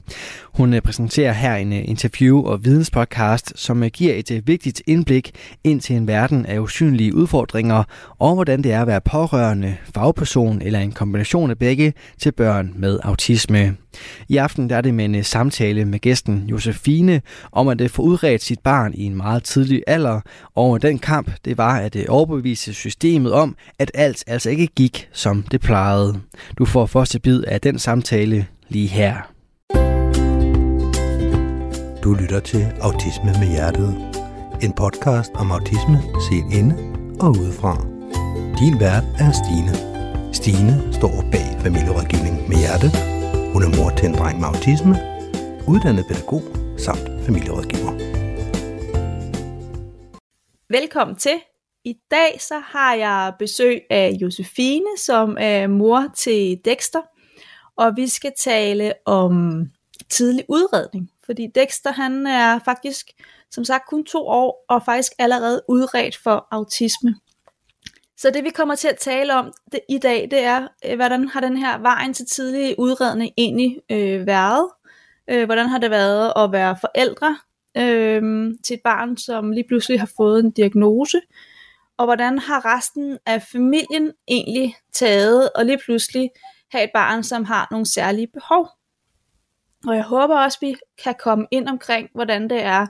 [0.43, 5.32] Hun øh, præsenterer her en øh, interview- og videnspodcast, som øh, giver et vigtigt indblik
[5.64, 7.84] ind til en verden af usynlige udfordringer,
[8.20, 12.74] og hvordan det er at være pårørende, fagperson eller en kombination af begge til børn
[12.76, 13.76] med autisme.
[14.30, 17.22] I aften der er det med en samtale med gæsten Josefine
[17.52, 20.22] om at få udredt sit barn i en meget tidlig alder,
[20.56, 25.44] og den kamp det var at overbevise systemet om, at alt altså ikke gik, som
[25.44, 26.22] det plejede.
[26.58, 29.32] Du får første bid af den samtale lige her.
[32.04, 33.96] Du lytter til Autisme med Hjertet.
[34.62, 35.98] En podcast om autisme
[36.30, 36.76] set inde
[37.20, 37.86] og udefra.
[38.60, 39.74] Din vært er Stine.
[40.34, 42.90] Stine står bag familierådgivning med hjerte.
[43.54, 44.96] Hun er mor til en dreng med autisme,
[45.68, 46.44] uddannet pædagog
[46.78, 47.94] samt familierådgiver.
[50.70, 51.55] Velkommen til.
[51.86, 57.02] I dag så har jeg besøg af Josefine, som er mor til Dexter,
[57.76, 59.66] og vi skal tale om
[60.10, 63.12] tidlig udredning, fordi Dexter han er faktisk
[63.52, 67.16] som sagt kun to år og faktisk allerede udredt for autisme.
[68.18, 71.28] Så det vi kommer til at tale om det, i dag, det er, øh, hvordan
[71.28, 74.70] har den her vejen til tidlig udredning egentlig øh, været?
[75.30, 77.38] Øh, hvordan har det været at være forældre
[77.78, 81.22] øh, til et barn, som lige pludselig har fået en diagnose?
[81.98, 86.30] Og hvordan har resten af familien egentlig taget og lige pludselig
[86.72, 88.70] have et barn, som har nogle særlige behov?
[89.88, 92.88] Og jeg håber også, at vi kan komme ind omkring, hvordan det er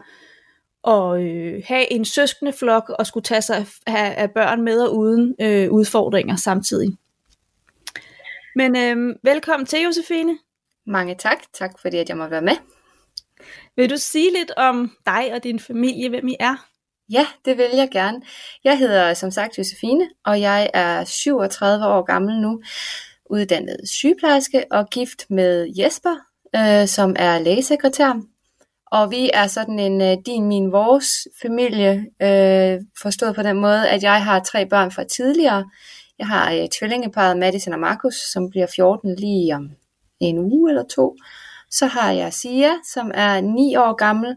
[0.88, 4.98] at øh, have en søskende flok og skulle tage sig af, af børn med og
[4.98, 6.98] uden øh, udfordringer samtidig.
[8.56, 10.38] Men øh, velkommen til, Josefine.
[10.86, 11.38] Mange tak.
[11.54, 12.56] Tak fordi at jeg må være med.
[13.76, 16.75] Vil du sige lidt om dig og din familie, hvem I er?
[17.10, 18.22] Ja, det vil jeg gerne.
[18.64, 22.62] Jeg hedder som sagt Josefine, og jeg er 37 år gammel nu,
[23.30, 26.16] uddannet sygeplejerske og gift med Jesper,
[26.56, 28.22] øh, som er lægesekretær.
[28.92, 33.90] Og vi er sådan en øh, din, min, vores familie, øh, forstået på den måde,
[33.90, 35.66] at jeg har tre børn fra tidligere.
[36.20, 39.70] Jeg har øh, tvillingeparet Madison og Markus, som bliver 14 lige om
[40.20, 41.16] en uge eller to.
[41.72, 44.36] Så har jeg Sia, som er 9 år gammel,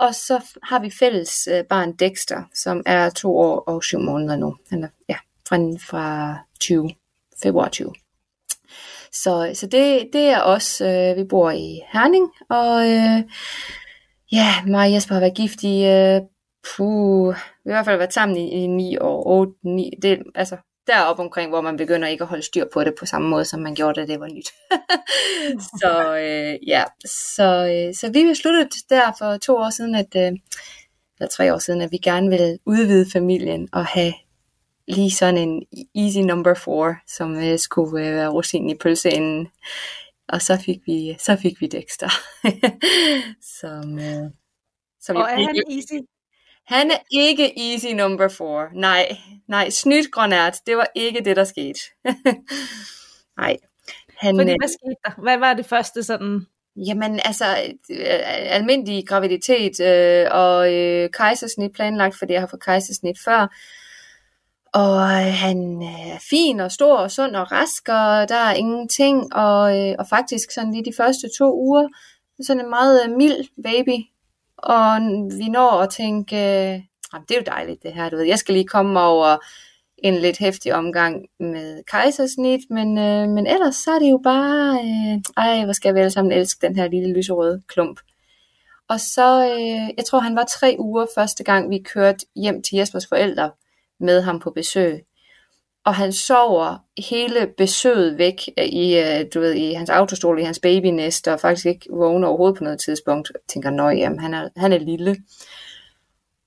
[0.00, 4.36] og så har vi fælles øh, barn Dexter, som er to år og syv måneder
[4.36, 4.56] nu.
[4.70, 5.16] Han er ja,
[5.48, 5.56] fra,
[5.88, 6.90] fra 20,
[7.42, 7.92] februar 20.
[9.12, 10.80] Så, så det, det er os.
[10.80, 13.22] Øh, vi bor i Herning, og øh,
[14.32, 16.20] ja, mig og Jesper har været gift i, øh,
[16.76, 17.34] puh,
[17.64, 20.56] vi har i hvert fald været sammen i, i 9 år, 8, 9, det, altså
[20.90, 23.60] derop omkring, hvor man begynder ikke at holde styr på det på samme måde, som
[23.60, 24.48] man gjorde, da det var nyt.
[25.80, 30.32] så øh, ja, så, øh, så vi besluttede der for to år siden, at, øh,
[31.18, 34.12] eller tre år siden, at vi gerne ville udvide familien og have
[34.88, 35.62] lige sådan en
[35.94, 39.48] easy number four, som øh, skulle øh, være rosinen i pølseenden.
[40.28, 42.10] Og så fik vi, så fik vi Dexter.
[43.60, 44.30] som, øh,
[45.00, 45.94] som og er han easy?
[46.70, 48.68] Han er ikke easy number four.
[48.74, 49.16] Nej,
[49.48, 51.80] nej, snydt grønært, det var ikke det, der skete.
[53.40, 53.56] nej.
[54.18, 55.22] Han, Fordi, hvad skete der?
[55.22, 56.46] Hvad var det første sådan?
[56.76, 57.44] Jamen, altså,
[57.90, 63.40] øh, almindelig graviditet øh, og øh, kejsersnit planlagt, fordi jeg har fået kejsersnit før.
[64.74, 69.34] Og øh, han er fin og stor og sund og rask, og der er ingenting.
[69.34, 71.88] Og, øh, og faktisk sådan lige de første to uger,
[72.42, 74.04] sådan en meget øh, mild baby.
[74.62, 75.00] Og
[75.38, 76.80] vi når at tænke, øh,
[77.28, 78.24] det er jo dejligt det her, du ved.
[78.24, 79.36] Jeg skal lige komme over
[79.98, 84.78] en lidt hæftig omgang med kejsersnit, men, øh, men ellers så er det jo bare,
[84.84, 88.00] øh, ej, hvor skal vi alle sammen elske den her lille lyserøde klump.
[88.88, 92.76] Og så, øh, jeg tror han var tre uger første gang, vi kørte hjem til
[92.76, 93.50] Jespers forældre
[94.00, 95.00] med ham på besøg.
[95.84, 96.78] Og han sover
[97.10, 101.66] hele besøget væk i, øh, du ved, i hans autostol, i hans babynest, og faktisk
[101.66, 103.30] ikke vågner overhovedet på noget tidspunkt.
[103.34, 105.16] Jeg tænker, nøj, jamen, han er, han er lille.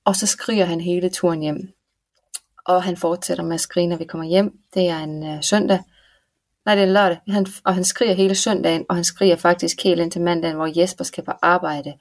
[0.06, 1.74] Og så skriger han hele turen hjem.
[2.66, 4.58] Og han fortsætter med at skrige, når vi kommer hjem.
[4.74, 5.80] Det er en øh, søndag.
[6.66, 7.18] Nej, det er en lørdag.
[7.28, 11.04] Han, og han skriger hele søndagen, og han skriger faktisk helt indtil mandagen, hvor Jesper
[11.04, 11.94] skal på arbejde.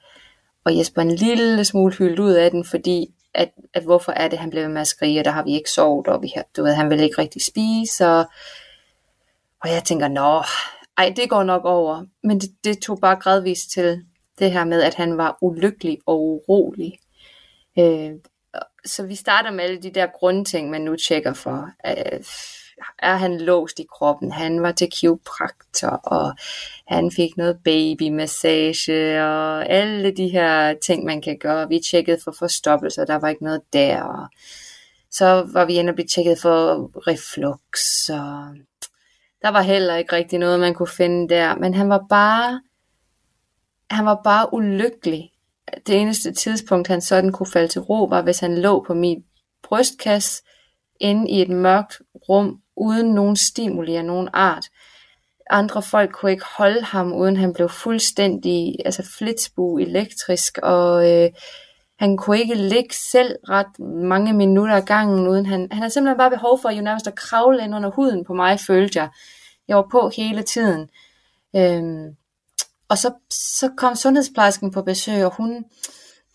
[0.65, 4.27] Og Jesper er en lille smule hyldt ud af den, fordi at, at hvorfor er
[4.27, 6.43] det, han blev med at skrige, og der har vi ikke sovet, og vi har,
[6.57, 8.25] du ved, han vil ikke rigtig spise, og,
[9.61, 10.43] og jeg tænker, nå,
[10.97, 12.05] ej, det går nok over.
[12.23, 14.05] Men det, det tog bare gradvist til
[14.39, 16.99] det her med, at han var ulykkelig og urolig.
[17.79, 18.11] Øh,
[18.85, 21.69] så vi starter med alle de der grundting, man nu tjekker for.
[21.87, 22.23] Øh,
[22.99, 24.31] er han låst i kroppen?
[24.31, 26.35] Han var til kiropraktor, og
[26.87, 31.67] han fik noget babymassage, og alle de her ting, man kan gøre.
[31.69, 34.01] Vi tjekkede for forstoppelser, der var ikke noget der.
[34.01, 34.27] Og
[35.13, 38.55] Så var vi inde og blive tjekket for reflux, og
[39.41, 41.55] der var heller ikke rigtig noget, man kunne finde der.
[41.55, 42.61] Men han var bare,
[43.91, 45.31] han var bare ulykkelig.
[45.87, 49.23] Det eneste tidspunkt, han sådan kunne falde til ro, var, hvis han lå på min
[49.63, 50.43] brystkasse
[50.99, 54.65] inde i et mørkt rum, uden nogen stimuli af nogen art.
[55.49, 61.29] Andre folk kunne ikke holde ham, uden han blev fuldstændig altså flitsbu elektrisk, og øh,
[61.99, 66.17] han kunne ikke ligge selv ret mange minutter af gangen, uden han, han havde simpelthen
[66.17, 69.09] bare behov for jo nærmest at kravle ind under huden på mig, følte jeg.
[69.67, 70.89] Jeg var på hele tiden.
[71.55, 72.15] Øhm,
[72.89, 75.65] og så, så kom sundhedsplejersken på besøg, og hun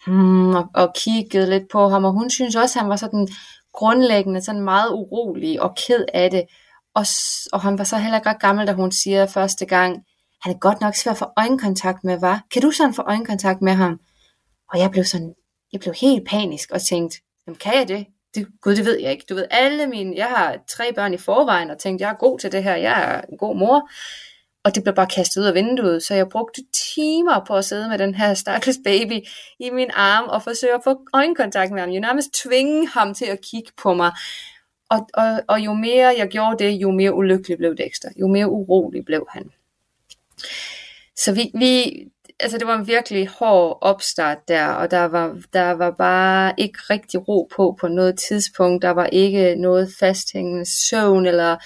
[0.06, 3.28] hmm, og, og kiggede lidt på ham, og hun synes også, at han var sådan
[3.78, 6.44] grundlæggende sådan meget urolig og ked af det.
[6.94, 7.04] Og,
[7.52, 10.04] og han var så heller ikke gammel, da hun siger første gang,
[10.42, 12.42] han er godt nok svær at få øjenkontakt med, var.
[12.52, 14.00] Kan du sådan få øjenkontakt med ham?
[14.72, 15.34] Og jeg blev sådan,
[15.72, 18.06] jeg blev helt panisk og tænkte, jamen kan jeg det?
[18.34, 18.46] det?
[18.62, 19.24] Gud, det ved jeg ikke.
[19.28, 22.38] Du ved, alle mine, jeg har tre børn i forvejen, og tænkte, jeg er god
[22.38, 23.90] til det her, jeg er en god mor.
[24.68, 26.62] Og det blev bare kastet ud af vinduet, så jeg brugte
[26.94, 29.26] timer på at sidde med den her stakkels baby
[29.60, 31.92] i min arm og forsøge at få øjenkontakt med ham.
[31.92, 34.12] Jeg nærmest tvinge ham til at kigge på mig.
[34.90, 38.08] Og, og, og jo mere jeg gjorde det, jo mere ulykkelig blev Dexter.
[38.20, 39.50] Jo mere urolig blev han.
[41.16, 42.02] Så vi, vi,
[42.40, 46.78] altså det var en virkelig hård opstart der, og der var, der var bare ikke
[46.90, 48.82] rigtig ro på på noget tidspunkt.
[48.82, 51.56] Der var ikke noget fasthængende søvn, eller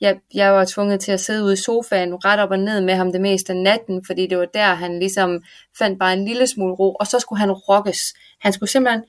[0.00, 2.94] jeg, jeg var tvunget til at sidde ude i sofaen ret op og ned med
[2.94, 5.42] ham det meste af natten, fordi det var der, han ligesom
[5.78, 8.14] fandt bare en lille smule ro, og så skulle han rokkes.
[8.40, 9.04] Han skulle simpelthen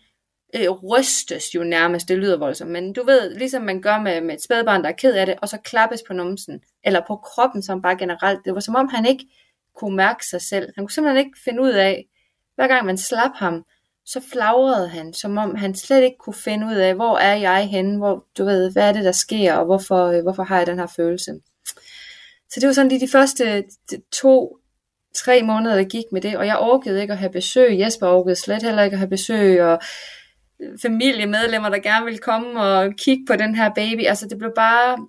[0.55, 4.35] øh, rystes jo nærmest, det lyder voldsomt, men du ved, ligesom man gør med, med
[4.35, 7.63] et spædbarn, der er ked af det, og så klappes på numsen, eller på kroppen
[7.63, 8.39] som bare generelt.
[8.45, 9.25] Det var som om han ikke
[9.75, 10.69] kunne mærke sig selv.
[10.75, 12.05] Han kunne simpelthen ikke finde ud af,
[12.55, 13.65] hver gang man slap ham,
[14.05, 17.67] så flagrede han, som om han slet ikke kunne finde ud af, hvor er jeg
[17.67, 20.67] henne, hvor, du ved, hvad er det, der sker, og hvorfor, øh, hvorfor har jeg
[20.67, 21.39] den her følelse.
[22.49, 23.63] Så det var sådan lige de første
[24.11, 24.57] to,
[25.15, 27.79] tre måneder, der gik med det, og jeg orkede ikke at have besøg.
[27.79, 29.79] Jesper orkede slet heller ikke at have besøg, og
[30.61, 34.05] øh, familiemedlemmer, der gerne ville komme og kigge på den her baby.
[34.05, 35.07] Altså det blev bare,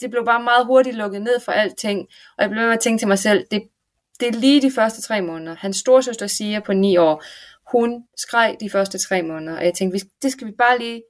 [0.00, 2.00] det blev bare meget hurtigt lukket ned for alting,
[2.38, 3.62] og jeg blev ved med at tænke til mig selv, det,
[4.20, 5.56] det er lige de første tre måneder.
[5.56, 7.24] Hans storsøster siger på ni år,
[7.74, 11.02] hun skreg de første tre måneder, og jeg tænkte, det skal vi bare lige,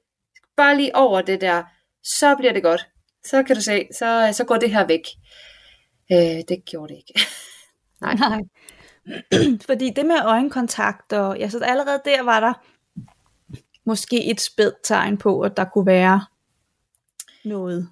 [0.57, 1.63] bare lige over det der,
[2.03, 2.87] så bliver det godt.
[3.25, 5.01] Så kan du se, så, så går det her væk.
[6.11, 7.19] Øh, det gjorde det ikke.
[8.01, 8.15] Nej.
[8.15, 8.41] Nej.
[9.69, 12.53] Fordi det med øjenkontakt, og ja, så allerede der var der
[13.85, 16.25] måske et spædt tegn på, at der kunne være
[17.45, 17.89] noget.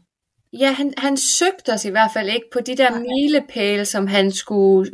[0.59, 4.31] Ja, han, han søgte os i hvert fald ikke på de der milepæle, som han
[4.31, 4.91] skulle,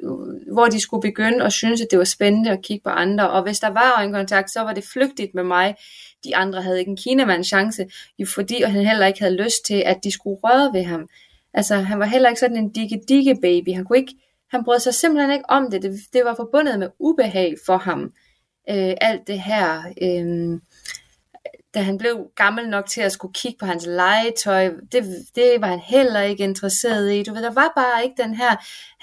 [0.52, 3.30] hvor de skulle begynde at synes, at det var spændende at kigge på andre.
[3.30, 5.76] Og hvis der var øjenkontakt, så var det flygtigt med mig.
[6.24, 7.86] De andre havde ikke en kinamand chance,
[8.20, 11.08] jo fordi han heller ikke havde lyst til, at de skulle røre ved ham.
[11.54, 13.76] Altså, han var heller ikke sådan en digge digge baby.
[13.76, 14.16] Han kunne ikke,
[14.52, 15.82] han brød sig simpelthen ikke om det.
[15.82, 18.04] Det, det var forbundet med ubehag for ham.
[18.70, 19.84] Øh, alt det her.
[20.02, 20.60] Øh,
[21.74, 25.04] da han blev gammel nok til at skulle kigge på hans legetøj, det,
[25.36, 27.24] det var han heller ikke interesseret i.
[27.24, 28.56] Du ved, der var bare ikke den her.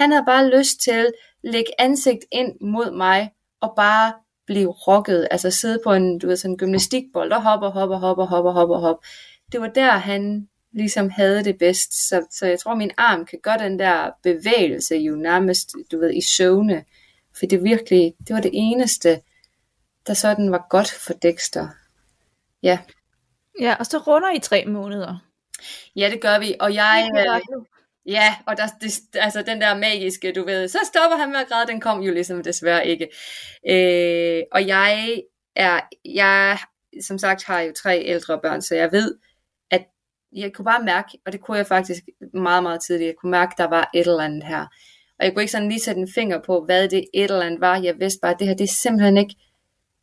[0.02, 1.12] Han havde bare lyst til at
[1.44, 4.12] lægge ansigt ind mod mig og bare
[4.46, 8.24] blive rocket, altså sidde på en, du ved, sådan en gymnastikbold og hoppe, hoppe, hoppe,
[8.24, 9.06] hoppe, hoppe, hoppe.
[9.52, 12.08] Det var der, han ligesom havde det bedst.
[12.08, 16.14] Så, så jeg tror, min arm kan gøre den der bevægelse jo nærmest, du ved,
[16.14, 16.84] i søvne.
[17.38, 19.20] For det virkelig, det var det eneste,
[20.06, 21.68] der sådan var godt for Dexter.
[22.66, 22.78] Ja.
[23.60, 25.18] Ja, og så runder I tre måneder.
[25.96, 26.54] Ja, det gør vi.
[26.60, 27.10] Og jeg...
[27.16, 27.40] Øh,
[28.06, 31.48] ja, og der, det, altså den der magiske, du ved, så stopper han med at
[31.48, 33.08] græde, den kom jo ligesom desværre ikke.
[33.68, 35.22] Øh, og jeg
[35.56, 36.58] er, jeg
[37.02, 39.18] som sagt har jo tre ældre børn, så jeg ved,
[39.70, 39.84] at
[40.32, 42.02] jeg kunne bare mærke, og det kunne jeg faktisk
[42.34, 44.66] meget, meget tidligt, jeg kunne mærke, at der var et eller andet her.
[45.18, 47.60] Og jeg kunne ikke sådan lige sætte en finger på, hvad det et eller andet
[47.60, 47.80] var.
[47.80, 49.34] Jeg vidste bare, at det her, det er simpelthen ikke,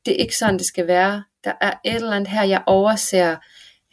[0.05, 3.35] det er ikke sådan, det skal være der er et eller andet her, jeg overser,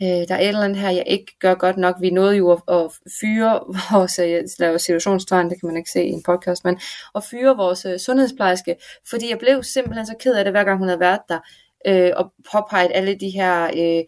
[0.03, 1.97] øh, der er et eller andet her, jeg ikke gør godt nok.
[2.01, 3.61] Vi nåede jo at, at fyre
[3.93, 6.81] vores, øh, jeg laver situationstegn, det kan man ikke se i en podcast, men
[7.15, 8.77] at fyre vores øh, sundhedsplejerske,
[9.11, 11.39] fordi jeg blev simpelthen så ked af det, hver gang hun havde været der,
[11.87, 14.05] øh, og påpeget alle de her øh,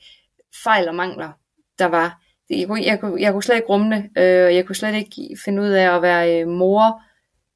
[0.64, 1.30] fejl og mangler,
[1.78, 2.18] der var.
[2.50, 5.62] Jeg kunne, jeg, kunne, jeg kunne slet ikke rumle, øh, jeg kunne slet ikke finde
[5.62, 7.02] ud af at være øh, mor,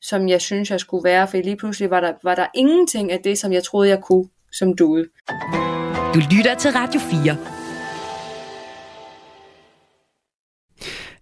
[0.02, 3.20] som jeg synes, jeg skulle være, for lige pludselig var der, var der ingenting af
[3.24, 5.08] det, som jeg troede, jeg kunne som duede.
[6.16, 7.36] Du lytter til Radio 4.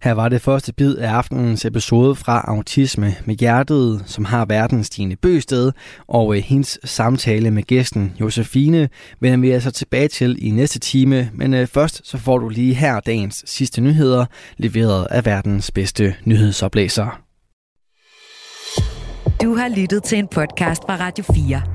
[0.01, 4.87] Her var det første bid af aftenens episode fra Autisme med Hjertet, som har verdens
[4.87, 5.71] Stine Bøsted,
[6.07, 8.89] og øh, hendes samtale med gæsten Josefine
[9.19, 12.73] vender vi altså tilbage til i næste time, men øh, først så får du lige
[12.73, 14.25] her dagens sidste nyheder,
[14.57, 17.21] leveret af verdens bedste nyhedsoplæser.
[19.41, 21.74] Du har lyttet til en podcast fra Radio 4.